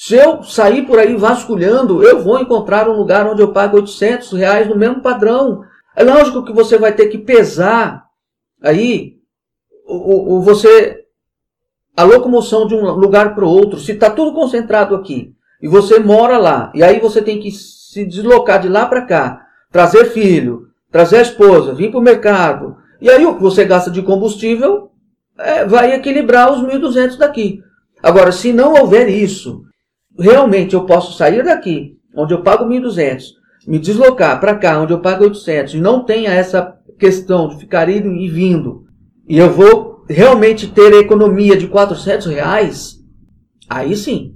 Se 0.04 0.16
eu 0.16 0.42
sair 0.42 0.88
por 0.88 0.98
aí 0.98 1.16
vasculhando, 1.16 2.02
eu 2.02 2.24
vou 2.24 2.40
encontrar 2.40 2.90
um 2.90 2.98
lugar 2.98 3.28
onde 3.28 3.40
eu 3.40 3.54
pago 3.54 3.78
800 3.78 4.32
reais 4.32 4.68
no 4.68 4.76
mesmo 4.76 5.00
padrão. 5.00 5.62
É 5.96 6.04
lógico 6.04 6.44
que 6.44 6.52
você 6.52 6.76
vai 6.76 6.92
ter 6.92 7.06
que 7.06 7.20
pesar 7.20 8.06
aí 8.64 9.18
o, 9.86 10.38
o, 10.38 10.42
você 10.42 11.06
a 11.96 12.04
locomoção 12.04 12.66
de 12.66 12.74
um 12.74 12.82
lugar 12.94 13.36
para 13.36 13.46
o 13.46 13.48
outro, 13.48 13.80
se 13.80 13.92
está 13.92 14.10
tudo 14.10 14.34
concentrado 14.34 14.96
aqui 14.96 15.36
e 15.62 15.68
você 15.68 16.00
mora 16.00 16.40
lá, 16.40 16.72
e 16.74 16.82
aí 16.82 17.00
você 17.00 17.22
tem 17.22 17.40
que 17.40 17.52
se 17.52 18.04
deslocar 18.04 18.60
de 18.60 18.70
lá 18.70 18.88
para 18.88 19.06
cá, 19.06 19.46
trazer 19.72 20.06
filho, 20.06 20.70
trazer 20.92 21.18
a 21.18 21.22
esposa, 21.22 21.76
vir 21.76 21.92
para 21.92 22.00
o 22.00 22.04
mercado, 22.04 22.76
e 23.00 23.08
aí 23.08 23.24
o 23.24 23.36
que 23.36 23.42
você 23.44 23.64
gasta 23.66 23.92
de 23.92 24.02
combustível 24.02 24.90
é, 25.38 25.64
vai 25.64 25.94
equilibrar 25.94 26.52
os 26.52 26.60
1.200 26.64 27.18
daqui. 27.20 27.62
Agora, 28.02 28.32
se 28.32 28.52
não 28.52 28.74
houver 28.74 29.08
isso, 29.08 29.70
realmente 30.22 30.74
eu 30.74 30.86
posso 30.86 31.18
sair 31.18 31.44
daqui, 31.44 31.98
onde 32.16 32.34
eu 32.34 32.42
pago 32.42 32.66
1.200, 32.66 33.24
me 33.68 33.80
deslocar 33.80 34.40
para 34.40 34.56
cá, 34.56 34.80
onde 34.80 34.94
eu 34.94 35.00
pago 35.00 35.24
800, 35.24 35.74
e 35.74 35.82
não 35.82 36.04
tenha 36.06 36.32
essa 36.32 36.78
questão 36.98 37.50
de 37.50 37.58
ficar 37.58 37.90
indo 37.90 38.14
e 38.14 38.30
vindo, 38.30 38.86
e 39.28 39.38
eu 39.38 39.52
vou 39.52 40.06
realmente 40.08 40.68
ter 40.68 40.94
a 40.94 41.00
economia 41.00 41.58
de 41.58 41.68
400 41.68 42.28
reais, 42.28 43.00
aí 43.70 43.96
sim, 43.96 44.36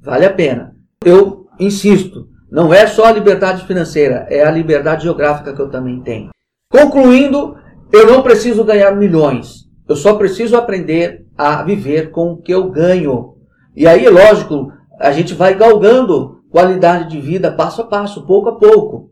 vale 0.00 0.24
a 0.24 0.32
pena. 0.32 0.74
Eu 1.04 1.46
insisto, 1.60 2.28
não 2.50 2.72
é 2.72 2.86
só 2.86 3.06
a 3.06 3.12
liberdade 3.12 3.66
financeira, 3.66 4.26
é 4.30 4.44
a 4.44 4.50
liberdade 4.50 5.04
geográfica 5.04 5.52
que 5.52 5.60
eu 5.60 5.68
também 5.68 6.00
tenho. 6.00 6.30
Concluindo, 6.70 7.56
eu 7.92 8.06
não 8.06 8.22
preciso 8.22 8.64
ganhar 8.64 8.96
milhões, 8.96 9.66
eu 9.88 9.94
só 9.94 10.14
preciso 10.14 10.56
aprender 10.56 11.26
a 11.36 11.62
viver 11.62 12.10
com 12.10 12.32
o 12.32 12.36
que 12.36 12.52
eu 12.52 12.70
ganho. 12.70 13.34
E 13.74 13.86
aí, 13.86 14.08
lógico, 14.08 14.72
a 14.98 15.12
gente 15.12 15.34
vai 15.34 15.54
galgando 15.54 16.40
qualidade 16.50 17.10
de 17.10 17.20
vida 17.20 17.52
passo 17.52 17.82
a 17.82 17.84
passo, 17.84 18.26
pouco 18.26 18.48
a 18.48 18.56
pouco. 18.56 19.10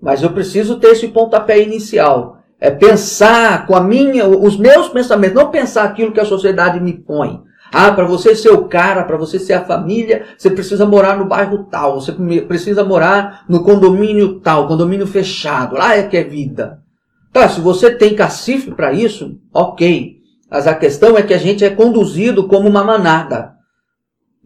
Mas 0.00 0.22
eu 0.22 0.30
preciso 0.30 0.76
ter 0.76 0.88
esse 0.88 1.08
pontapé 1.08 1.60
inicial. 1.60 2.38
É 2.60 2.70
pensar 2.70 3.66
com 3.66 3.74
a 3.74 3.80
minha, 3.80 4.26
os 4.26 4.56
meus 4.56 4.88
pensamentos, 4.88 5.34
não 5.34 5.50
pensar 5.50 5.84
aquilo 5.84 6.12
que 6.12 6.20
a 6.20 6.24
sociedade 6.24 6.80
me 6.80 6.92
põe. 6.92 7.42
Ah, 7.72 7.90
para 7.90 8.04
você 8.04 8.36
ser 8.36 8.50
o 8.50 8.68
cara, 8.68 9.02
para 9.02 9.16
você 9.16 9.38
ser 9.38 9.54
a 9.54 9.64
família, 9.64 10.26
você 10.38 10.48
precisa 10.48 10.86
morar 10.86 11.18
no 11.18 11.26
bairro 11.26 11.64
tal, 11.64 12.00
você 12.00 12.12
precisa 12.42 12.84
morar 12.84 13.44
no 13.48 13.64
condomínio 13.64 14.40
tal, 14.40 14.68
condomínio 14.68 15.06
fechado. 15.06 15.74
Lá 15.74 15.96
é 15.96 16.04
que 16.04 16.16
é 16.16 16.22
vida. 16.22 16.78
Tá, 17.32 17.48
se 17.48 17.60
você 17.60 17.90
tem 17.90 18.14
cacife 18.14 18.70
para 18.70 18.92
isso, 18.92 19.36
ok. 19.52 20.18
Mas 20.48 20.68
a 20.68 20.74
questão 20.74 21.18
é 21.18 21.22
que 21.22 21.34
a 21.34 21.38
gente 21.38 21.64
é 21.64 21.70
conduzido 21.70 22.46
como 22.46 22.68
uma 22.68 22.84
manada. 22.84 23.53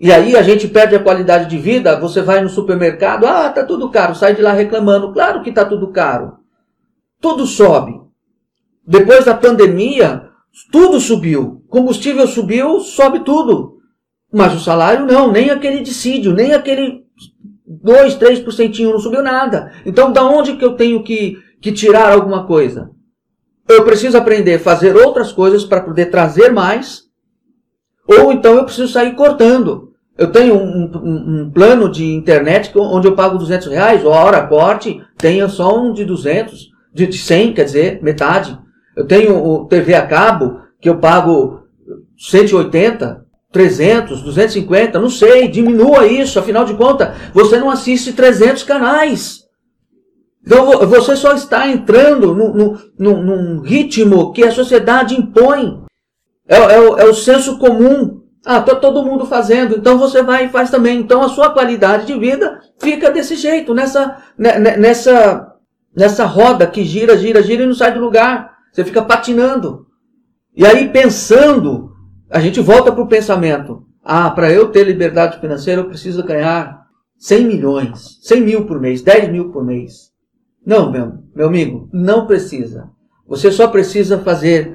E 0.01 0.13
aí 0.13 0.37
a 0.37 0.43
gente 0.43 0.69
perde 0.69 0.95
a 0.95 1.03
qualidade 1.03 1.51
de 1.51 1.59
vida, 1.59 1.99
você 1.99 2.23
vai 2.23 2.41
no 2.41 2.49
supermercado, 2.49 3.27
ah, 3.27 3.51
tá 3.51 3.65
tudo 3.65 3.91
caro, 3.91 4.15
sai 4.15 4.35
de 4.35 4.43
lá 4.43 4.53
reclamando. 4.53 5.13
Claro 5.13 5.43
que 5.43 5.51
tá 5.51 5.65
tudo 5.65 5.89
caro. 5.89 6.39
Tudo 7.21 7.47
sobe. 7.47 8.01
Depois 8.87 9.25
da 9.25 9.35
pandemia, 9.35 10.29
tudo 10.71 11.01
subiu. 11.01 11.65
Combustível 11.69 12.27
subiu, 12.29 12.79
sobe 12.81 13.21
tudo. 13.21 13.79
Mas 14.33 14.55
o 14.55 14.61
salário 14.61 15.05
não, 15.05 15.33
nem 15.33 15.51
aquele 15.51 15.81
dissídio, 15.81 16.33
nem 16.33 16.53
aquele 16.53 17.05
2, 17.67 18.17
3% 18.17 18.91
não 18.91 18.99
subiu 18.99 19.23
nada. 19.23 19.73
Então, 19.85 20.13
da 20.13 20.25
onde 20.25 20.57
que 20.57 20.65
eu 20.65 20.75
tenho 20.75 21.03
que, 21.03 21.39
que 21.61 21.73
tirar 21.73 22.13
alguma 22.13 22.47
coisa? 22.47 22.91
Eu 23.69 23.85
preciso 23.85 24.17
aprender 24.17 24.55
a 24.55 24.61
fazer 24.61 24.97
outras 24.97 25.33
coisas 25.33 25.65
para 25.65 25.81
poder 25.81 26.07
trazer 26.07 26.51
mais, 26.51 27.03
ou 28.07 28.33
então 28.33 28.55
eu 28.55 28.65
preciso 28.65 28.89
sair 28.89 29.15
cortando. 29.15 29.88
Eu 30.18 30.33
tenho 30.33 30.57
um, 30.57 30.90
um, 30.96 31.42
um, 31.42 31.50
plano 31.50 31.88
de 31.88 32.04
internet 32.04 32.72
onde 32.76 33.07
eu 33.07 33.14
pago 33.14 33.38
200 33.38 33.68
reais, 33.68 34.04
hora, 34.04 34.44
corte, 34.48 35.00
tenho 35.16 35.48
só 35.48 35.78
um 35.78 35.92
de 35.92 36.04
200, 36.04 36.70
de 36.92 37.12
100, 37.16 37.52
quer 37.54 37.64
dizer, 37.64 38.02
metade. 38.02 38.59
Eu 38.96 39.07
tenho 39.07 39.40
o 39.40 39.66
TV 39.66 39.94
a 39.94 40.04
cabo, 40.04 40.61
que 40.81 40.88
eu 40.88 40.98
pago 40.98 41.62
180, 42.18 43.24
300, 43.52 44.22
250, 44.22 44.98
não 44.98 45.09
sei, 45.09 45.46
diminua 45.46 46.04
isso, 46.07 46.40
afinal 46.40 46.64
de 46.64 46.74
contas, 46.74 47.16
você 47.33 47.59
não 47.61 47.70
assiste 47.70 48.12
300 48.12 48.64
canais. 48.64 49.44
Então 50.44 50.87
você 50.87 51.14
só 51.14 51.33
está 51.33 51.68
entrando 51.68 52.35
num, 52.35 52.76
num, 52.98 53.22
num 53.22 53.61
ritmo 53.61 54.33
que 54.33 54.42
a 54.42 54.50
sociedade 54.50 55.14
impõe. 55.14 55.83
É, 56.48 56.57
é, 56.57 56.74
é 56.76 57.04
o 57.04 57.14
senso 57.14 57.59
comum. 57.59 58.17
Ah, 58.44 58.61
tá 58.61 58.74
todo 58.74 59.05
mundo 59.05 59.27
fazendo, 59.27 59.77
então 59.77 59.98
você 59.98 60.22
vai 60.22 60.46
e 60.46 60.48
faz 60.48 60.70
também. 60.70 61.01
Então 61.01 61.22
a 61.22 61.29
sua 61.29 61.51
qualidade 61.51 62.07
de 62.07 62.18
vida 62.18 62.61
fica 62.79 63.11
desse 63.11 63.37
jeito, 63.37 63.74
nessa, 63.74 64.22
né, 64.38 64.59
né, 64.59 64.77
nessa, 64.77 65.55
nessa 65.94 66.24
roda 66.24 66.66
que 66.66 66.85
gira, 66.85 67.16
gira, 67.16 67.42
gira 67.42 67.64
e 67.64 67.66
não 67.66 67.74
sai 67.74 67.92
do 67.92 68.01
lugar. 68.01 68.57
Você 68.72 68.85
fica 68.85 69.03
patinando. 69.03 69.87
E 70.55 70.66
aí, 70.66 70.88
pensando, 70.88 71.92
a 72.31 72.40
gente 72.40 72.61
volta 72.61 72.92
para 72.92 73.03
o 73.03 73.09
pensamento. 73.09 73.85
Ah, 74.03 74.31
para 74.31 74.51
eu 74.53 74.68
ter 74.68 74.85
liberdade 74.85 75.40
financeira, 75.40 75.83
eu 75.83 75.88
preciso 75.88 76.24
ganhar 76.24 76.87
100 77.18 77.44
milhões, 77.46 78.18
100 78.22 78.40
mil 78.40 78.66
por 78.66 78.81
mês, 78.81 79.03
10 79.03 79.31
mil 79.31 79.51
por 79.51 79.64
mês. 79.64 80.12
Não, 80.64 80.90
meu, 80.90 81.18
meu 81.35 81.46
amigo, 81.46 81.88
não 81.92 82.27
precisa. 82.27 82.90
Você 83.27 83.51
só 83.51 83.68
precisa 83.68 84.18
fazer, 84.18 84.74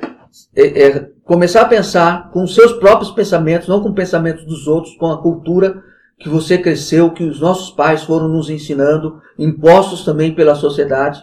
é, 0.55 0.87
é, 0.87 1.09
começar 1.25 1.61
a 1.61 1.67
pensar 1.67 2.29
com 2.31 2.43
os 2.43 2.53
seus 2.53 2.73
próprios 2.73 3.11
pensamentos, 3.11 3.67
não 3.67 3.81
com 3.81 3.93
pensamentos 3.93 4.45
dos 4.45 4.67
outros, 4.67 4.95
com 4.95 5.11
a 5.11 5.21
cultura 5.21 5.83
que 6.19 6.29
você 6.29 6.57
cresceu, 6.57 7.11
que 7.11 7.23
os 7.23 7.39
nossos 7.39 7.71
pais 7.71 8.03
foram 8.03 8.27
nos 8.27 8.49
ensinando, 8.49 9.21
impostos 9.37 10.05
também 10.05 10.33
pela 10.33 10.55
sociedade. 10.55 11.21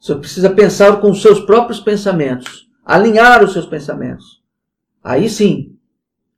Você 0.00 0.14
precisa 0.14 0.50
pensar 0.50 1.00
com 1.00 1.10
os 1.10 1.22
seus 1.22 1.40
próprios 1.40 1.80
pensamentos, 1.80 2.68
alinhar 2.84 3.42
os 3.42 3.52
seus 3.52 3.66
pensamentos. 3.66 4.42
Aí 5.02 5.28
sim, 5.28 5.74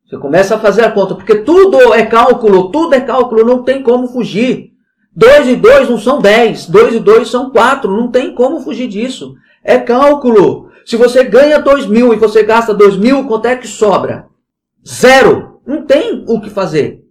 você 0.05 0.19
começa 0.19 0.55
a 0.55 0.59
fazer 0.59 0.83
a 0.83 0.91
conta, 0.91 1.15
porque 1.15 1.37
tudo 1.37 1.93
é 1.93 2.07
cálculo, 2.07 2.71
tudo 2.71 2.95
é 2.95 3.01
cálculo, 3.01 3.45
não 3.45 3.63
tem 3.65 3.83
como 3.83 4.09
fugir. 4.09 4.73
Dois 5.15 5.49
e 5.49 5.57
dois 5.57 5.89
não 5.89 5.99
são 5.99 6.21
dez, 6.21 6.67
dois 6.67 6.95
e 6.95 7.01
dois 7.01 7.29
são 7.29 7.51
quatro, 7.51 7.97
não 7.97 8.11
tem 8.11 8.35
como 8.35 8.61
fugir 8.61 8.87
disso. 8.87 9.35
É 9.65 9.79
cálculo. 9.79 10.66
Se 10.87 10.95
você 10.97 11.25
ganha 11.25 11.59
dois 11.59 11.85
mil 11.85 12.15
e 12.15 12.17
você 12.17 12.45
gasta 12.45 12.73
dois 12.73 12.97
mil, 12.97 13.27
quanto 13.27 13.47
é 13.47 13.57
que 13.57 13.67
sobra? 13.67 14.29
Zero. 14.87 15.61
Não 15.67 15.85
tem 15.85 16.25
o 16.29 16.41
que 16.41 16.49
fazer. 16.49 17.03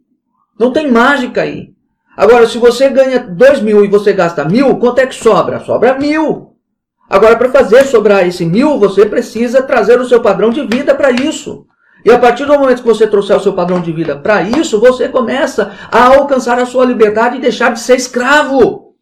Não 0.57 0.71
tem 0.71 0.89
mágica 0.89 1.41
aí. 1.41 1.73
Agora, 2.15 2.47
se 2.47 2.57
você 2.57 2.87
ganha 2.89 3.19
dois 3.19 3.59
mil 3.59 3.83
e 3.83 3.89
você 3.89 4.13
gasta 4.13 4.45
mil, 4.45 4.77
quanto 4.77 4.99
é 4.99 5.05
que 5.05 5.13
sobra? 5.13 5.59
Sobra 5.59 5.99
mil. 5.99 6.53
Agora, 7.09 7.35
para 7.35 7.51
fazer 7.51 7.83
sobrar 7.83 8.25
esse 8.25 8.45
mil, 8.45 8.79
você 8.79 9.05
precisa 9.05 9.61
trazer 9.61 9.99
o 9.99 10.07
seu 10.07 10.21
padrão 10.21 10.51
de 10.51 10.65
vida 10.65 10.95
para 10.95 11.11
isso. 11.11 11.65
E 12.05 12.09
a 12.09 12.17
partir 12.17 12.45
do 12.45 12.57
momento 12.57 12.81
que 12.81 12.87
você 12.87 13.05
trouxer 13.05 13.35
o 13.35 13.41
seu 13.41 13.51
padrão 13.51 13.81
de 13.81 13.91
vida 13.91 14.15
para 14.15 14.41
isso, 14.41 14.79
você 14.79 15.09
começa 15.09 15.73
a 15.91 16.15
alcançar 16.15 16.57
a 16.59 16.65
sua 16.65 16.85
liberdade 16.85 17.35
e 17.37 17.41
deixar 17.41 17.73
de 17.73 17.81
ser 17.81 17.97
escravo. 17.97 18.95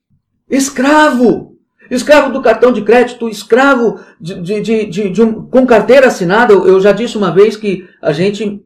Escravo. 0.49 1.52
Escravo 1.95 2.31
do 2.31 2.41
cartão 2.41 2.71
de 2.71 2.81
crédito, 2.81 3.29
escravo 3.29 3.99
de, 4.19 4.41
de, 4.41 4.85
de, 4.87 5.09
de 5.09 5.21
um, 5.21 5.45
com 5.47 5.65
carteira 5.65 6.07
assinada. 6.07 6.53
Eu 6.53 6.79
já 6.81 6.91
disse 6.91 7.17
uma 7.17 7.31
vez 7.31 7.55
que 7.55 7.87
a 8.01 8.11
gente, 8.11 8.61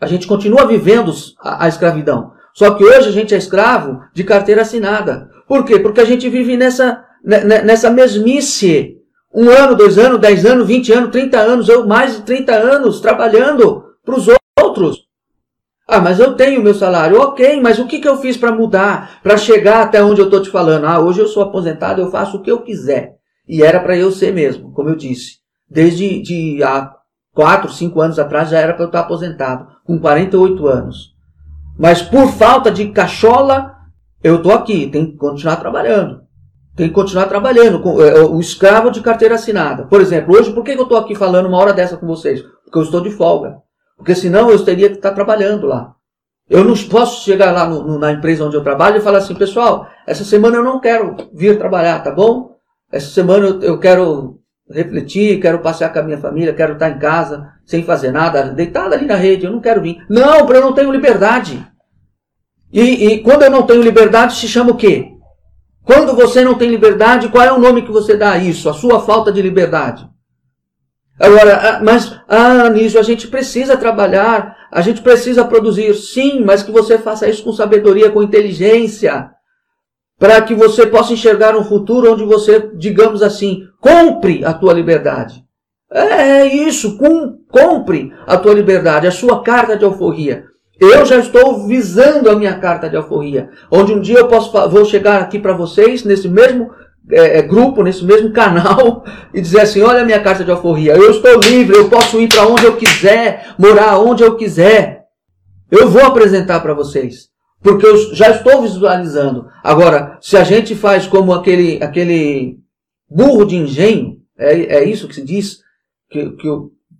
a 0.00 0.06
gente 0.06 0.26
continua 0.26 0.66
vivendo 0.66 1.12
a, 1.40 1.64
a 1.64 1.68
escravidão. 1.68 2.32
Só 2.52 2.74
que 2.74 2.84
hoje 2.84 3.08
a 3.08 3.12
gente 3.12 3.34
é 3.34 3.38
escravo 3.38 4.00
de 4.14 4.24
carteira 4.24 4.62
assinada. 4.62 5.30
Por 5.46 5.64
quê? 5.64 5.78
Porque 5.78 6.00
a 6.00 6.04
gente 6.04 6.28
vive 6.28 6.56
nessa, 6.56 7.04
nessa 7.22 7.90
mesmice. 7.90 8.96
Um 9.32 9.50
ano, 9.50 9.76
dois 9.76 9.98
anos, 9.98 10.18
dez 10.18 10.44
anos, 10.46 10.66
vinte 10.66 10.90
anos, 10.92 11.10
trinta 11.10 11.38
anos, 11.38 11.68
ou 11.68 11.86
mais 11.86 12.16
de 12.16 12.22
trinta 12.22 12.54
anos 12.54 13.00
trabalhando 13.00 13.84
para 14.04 14.16
os 14.16 14.26
outros. 14.58 15.05
Ah, 15.88 16.00
mas 16.00 16.18
eu 16.18 16.34
tenho 16.34 16.62
meu 16.62 16.74
salário. 16.74 17.20
Ok, 17.20 17.60
mas 17.60 17.78
o 17.78 17.86
que, 17.86 18.00
que 18.00 18.08
eu 18.08 18.16
fiz 18.16 18.36
para 18.36 18.50
mudar? 18.50 19.20
Para 19.22 19.36
chegar 19.36 19.82
até 19.82 20.02
onde 20.02 20.20
eu 20.20 20.24
estou 20.24 20.42
te 20.42 20.50
falando? 20.50 20.84
Ah, 20.84 20.98
hoje 20.98 21.20
eu 21.20 21.28
sou 21.28 21.42
aposentado, 21.42 22.00
eu 22.00 22.10
faço 22.10 22.36
o 22.36 22.42
que 22.42 22.50
eu 22.50 22.62
quiser. 22.62 23.14
E 23.48 23.62
era 23.62 23.78
para 23.78 23.96
eu 23.96 24.10
ser 24.10 24.32
mesmo, 24.32 24.72
como 24.72 24.88
eu 24.88 24.96
disse. 24.96 25.36
Desde 25.70 26.20
de, 26.22 26.62
há 26.62 26.92
quatro, 27.32 27.70
cinco 27.70 28.00
anos 28.00 28.18
atrás 28.18 28.50
já 28.50 28.58
era 28.58 28.74
para 28.74 28.82
eu 28.82 28.88
estar 28.88 29.00
aposentado, 29.00 29.68
com 29.84 29.98
48 29.98 30.66
anos. 30.66 31.14
Mas 31.78 32.02
por 32.02 32.32
falta 32.32 32.70
de 32.70 32.88
cachola, 32.88 33.76
eu 34.24 34.36
estou 34.36 34.52
aqui, 34.52 34.88
tenho 34.88 35.12
que 35.12 35.16
continuar 35.16 35.56
trabalhando. 35.56 36.22
Tem 36.74 36.88
que 36.88 36.94
continuar 36.94 37.26
trabalhando. 37.26 38.02
É, 38.02 38.20
o 38.20 38.40
escravo 38.40 38.90
de 38.90 39.00
carteira 39.00 39.36
assinada. 39.36 39.86
Por 39.86 40.00
exemplo, 40.00 40.34
hoje, 40.34 40.52
por 40.52 40.64
que 40.64 40.72
eu 40.72 40.82
estou 40.82 40.98
aqui 40.98 41.14
falando 41.14 41.46
uma 41.46 41.58
hora 41.58 41.72
dessa 41.72 41.96
com 41.96 42.06
vocês? 42.06 42.42
Porque 42.42 42.78
eu 42.78 42.82
estou 42.82 43.00
de 43.00 43.10
folga. 43.10 43.58
Porque 43.96 44.14
senão 44.14 44.50
eu 44.50 44.64
teria 44.64 44.88
que 44.88 44.96
estar 44.96 45.12
trabalhando 45.12 45.66
lá. 45.66 45.94
Eu 46.48 46.62
não 46.62 46.74
posso 46.88 47.24
chegar 47.24 47.50
lá 47.50 47.68
no, 47.68 47.82
no, 47.82 47.98
na 47.98 48.12
empresa 48.12 48.44
onde 48.44 48.56
eu 48.56 48.62
trabalho 48.62 48.98
e 48.98 49.00
falar 49.00 49.18
assim, 49.18 49.34
pessoal, 49.34 49.88
essa 50.06 50.24
semana 50.24 50.56
eu 50.56 50.64
não 50.64 50.80
quero 50.80 51.16
vir 51.34 51.58
trabalhar, 51.58 52.00
tá 52.00 52.10
bom? 52.10 52.56
Essa 52.92 53.08
semana 53.08 53.46
eu, 53.46 53.60
eu 53.62 53.80
quero 53.80 54.38
refletir, 54.70 55.40
quero 55.40 55.58
passear 55.60 55.92
com 55.92 55.98
a 55.98 56.02
minha 56.02 56.18
família, 56.18 56.54
quero 56.54 56.74
estar 56.74 56.90
em 56.90 56.98
casa, 56.98 57.52
sem 57.64 57.82
fazer 57.82 58.12
nada, 58.12 58.44
deitado 58.44 58.94
ali 58.94 59.06
na 59.06 59.16
rede, 59.16 59.46
eu 59.46 59.52
não 59.52 59.60
quero 59.60 59.82
vir. 59.82 60.04
Não, 60.08 60.44
porque 60.44 60.56
eu 60.56 60.64
não 60.64 60.72
tenho 60.72 60.92
liberdade. 60.92 61.66
E, 62.72 63.06
e 63.06 63.22
quando 63.22 63.42
eu 63.42 63.50
não 63.50 63.62
tenho 63.62 63.82
liberdade, 63.82 64.36
se 64.36 64.46
chama 64.46 64.70
o 64.70 64.76
quê? 64.76 65.12
Quando 65.82 66.14
você 66.14 66.44
não 66.44 66.54
tem 66.54 66.68
liberdade, 66.68 67.28
qual 67.28 67.44
é 67.44 67.52
o 67.52 67.60
nome 67.60 67.82
que 67.82 67.92
você 67.92 68.16
dá 68.16 68.32
a 68.32 68.38
isso? 68.38 68.68
A 68.68 68.74
sua 68.74 69.00
falta 69.00 69.32
de 69.32 69.40
liberdade. 69.40 70.08
Agora, 71.18 71.56
ah, 71.56 71.80
mas, 71.82 72.14
ah, 72.28 72.68
nisso 72.68 72.98
a 72.98 73.02
gente 73.02 73.28
precisa 73.28 73.76
trabalhar, 73.76 74.54
a 74.70 74.82
gente 74.82 75.00
precisa 75.00 75.44
produzir, 75.44 75.94
sim, 75.94 76.44
mas 76.44 76.62
que 76.62 76.70
você 76.70 76.98
faça 76.98 77.28
isso 77.28 77.42
com 77.42 77.52
sabedoria, 77.52 78.10
com 78.10 78.22
inteligência, 78.22 79.30
para 80.18 80.40
que 80.42 80.54
você 80.54 80.86
possa 80.86 81.14
enxergar 81.14 81.56
um 81.56 81.64
futuro 81.64 82.12
onde 82.12 82.24
você, 82.24 82.70
digamos 82.74 83.22
assim, 83.22 83.62
compre 83.80 84.44
a 84.44 84.52
tua 84.52 84.74
liberdade. 84.74 85.42
É, 85.90 86.00
é 86.40 86.46
isso, 86.46 86.98
com, 86.98 87.38
compre 87.50 88.12
a 88.26 88.36
tua 88.36 88.52
liberdade, 88.52 89.06
a 89.06 89.12
sua 89.12 89.42
carta 89.42 89.76
de 89.76 89.84
alforria. 89.84 90.44
Eu 90.78 91.06
já 91.06 91.16
estou 91.16 91.66
visando 91.66 92.28
a 92.28 92.36
minha 92.36 92.58
carta 92.58 92.90
de 92.90 92.96
alforria, 92.96 93.48
onde 93.70 93.94
um 93.94 94.00
dia 94.00 94.18
eu 94.18 94.28
posso, 94.28 94.52
vou 94.68 94.84
chegar 94.84 95.22
aqui 95.22 95.38
para 95.38 95.54
vocês, 95.54 96.04
nesse 96.04 96.28
mesmo 96.28 96.70
é, 97.10 97.38
é, 97.38 97.42
grupo, 97.42 97.82
nesse 97.82 98.04
mesmo 98.04 98.32
canal, 98.32 99.04
e 99.32 99.40
dizer 99.40 99.60
assim: 99.60 99.82
olha 99.82 100.02
a 100.02 100.04
minha 100.04 100.20
carta 100.20 100.44
de 100.44 100.50
alforria, 100.50 100.94
eu 100.94 101.10
estou 101.10 101.40
livre, 101.40 101.76
eu 101.76 101.88
posso 101.88 102.20
ir 102.20 102.28
para 102.28 102.46
onde 102.46 102.64
eu 102.64 102.76
quiser, 102.76 103.54
morar 103.58 103.98
onde 103.98 104.22
eu 104.22 104.36
quiser. 104.36 105.06
Eu 105.70 105.88
vou 105.88 106.04
apresentar 106.04 106.60
para 106.60 106.74
vocês, 106.74 107.28
porque 107.60 107.86
eu 107.86 108.14
já 108.14 108.30
estou 108.30 108.62
visualizando. 108.62 109.48
Agora, 109.62 110.18
se 110.20 110.36
a 110.36 110.44
gente 110.44 110.74
faz 110.74 111.06
como 111.06 111.32
aquele, 111.32 111.82
aquele 111.82 112.58
burro 113.08 113.44
de 113.44 113.56
engenho, 113.56 114.18
é, 114.38 114.76
é 114.76 114.84
isso 114.84 115.08
que 115.08 115.14
se 115.14 115.24
diz, 115.24 115.58
que, 116.08 116.30
que 116.30 116.48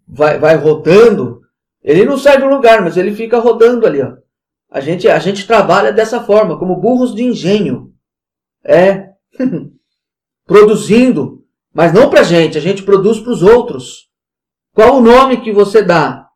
vai, 0.09 0.38
vai 0.38 0.57
rodando, 0.57 1.40
ele 1.83 2.05
não 2.05 2.19
sai 2.19 2.40
do 2.40 2.47
lugar, 2.47 2.83
mas 2.83 2.97
ele 2.97 3.14
fica 3.14 3.38
rodando 3.38 3.87
ali. 3.87 4.03
Ó. 4.03 4.12
A, 4.71 4.81
gente, 4.81 5.09
a 5.09 5.19
gente 5.19 5.47
trabalha 5.47 5.92
dessa 5.92 6.21
forma, 6.21 6.59
como 6.59 6.81
burros 6.81 7.14
de 7.14 7.23
engenho. 7.23 7.92
É. 8.64 9.11
Produzindo, 10.46 11.44
Mas 11.74 11.92
não 11.92 12.09
para 12.09 12.20
a 12.20 12.24
gente, 12.24 12.56
a 12.56 12.61
gente 12.61 12.82
produz 12.82 13.20
para 13.20 13.32
os 13.32 13.42
outros. 13.42 14.09
Qual 14.72 14.96
o 14.96 15.02
nome 15.02 15.42
que 15.42 15.52
você 15.52 15.82
dá? 15.82 16.26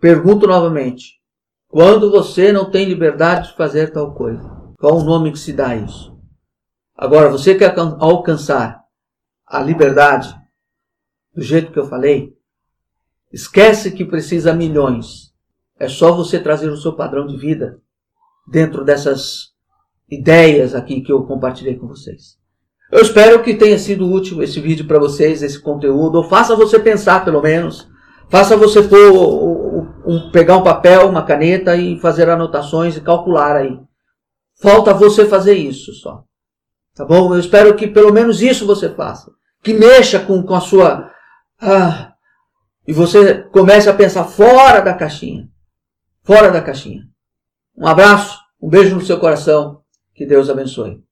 Pergunto 0.00 0.46
novamente. 0.46 1.20
Quando 1.68 2.10
você 2.10 2.52
não 2.52 2.68
tem 2.68 2.84
liberdade 2.84 3.50
de 3.50 3.56
fazer 3.56 3.92
tal 3.92 4.14
coisa. 4.14 4.42
Qual 4.78 4.96
o 4.96 5.04
nome 5.04 5.30
que 5.30 5.38
se 5.38 5.52
dá 5.52 5.68
a 5.68 5.76
isso? 5.76 6.18
Agora, 6.96 7.30
você 7.30 7.54
quer 7.54 7.72
alcançar 8.00 8.82
a 9.46 9.62
liberdade 9.62 10.34
do 11.32 11.42
jeito 11.42 11.70
que 11.70 11.78
eu 11.78 11.86
falei? 11.86 12.36
Esquece 13.32 13.92
que 13.92 14.04
precisa 14.04 14.52
milhões. 14.52 15.32
É 15.78 15.88
só 15.88 16.10
você 16.12 16.40
trazer 16.40 16.70
o 16.70 16.76
seu 16.76 16.96
padrão 16.96 17.26
de 17.26 17.36
vida 17.36 17.80
dentro 18.48 18.84
dessas 18.84 19.52
ideias 20.08 20.74
aqui 20.74 21.02
que 21.02 21.12
eu 21.12 21.24
compartilhei 21.24 21.76
com 21.76 21.86
vocês. 21.86 22.38
Eu 22.90 23.02
espero 23.02 23.42
que 23.42 23.54
tenha 23.54 23.78
sido 23.78 24.10
útil 24.10 24.42
esse 24.42 24.60
vídeo 24.60 24.86
para 24.86 24.98
vocês, 24.98 25.42
esse 25.42 25.60
conteúdo, 25.60 26.16
ou 26.16 26.24
faça 26.24 26.56
você 26.56 26.78
pensar 26.78 27.22
pelo 27.24 27.42
menos, 27.42 27.86
faça 28.30 28.56
você 28.56 28.82
pôr, 28.82 29.86
um, 30.06 30.30
pegar 30.30 30.56
um 30.56 30.62
papel, 30.62 31.08
uma 31.08 31.22
caneta 31.22 31.76
e 31.76 32.00
fazer 32.00 32.30
anotações 32.30 32.96
e 32.96 33.00
calcular 33.02 33.56
aí. 33.56 33.78
Falta 34.60 34.94
você 34.94 35.26
fazer 35.26 35.54
isso 35.54 35.92
só. 35.92 36.24
Tá 36.94 37.04
bom? 37.04 37.34
Eu 37.34 37.38
espero 37.38 37.76
que 37.76 37.86
pelo 37.86 38.12
menos 38.12 38.40
isso 38.40 38.66
você 38.66 38.88
faça. 38.88 39.30
Que 39.62 39.74
mexa 39.74 40.18
com, 40.18 40.42
com 40.42 40.54
a 40.54 40.60
sua. 40.60 41.12
Ah, 41.60 42.12
e 42.86 42.92
você 42.92 43.42
comece 43.52 43.88
a 43.88 43.94
pensar 43.94 44.24
fora 44.24 44.80
da 44.80 44.94
caixinha. 44.94 45.46
Fora 46.24 46.50
da 46.50 46.62
caixinha. 46.62 47.02
Um 47.76 47.86
abraço, 47.86 48.38
um 48.60 48.68
beijo 48.68 48.94
no 48.94 49.04
seu 49.04 49.20
coração. 49.20 49.82
Que 50.14 50.26
Deus 50.26 50.48
abençoe. 50.48 51.07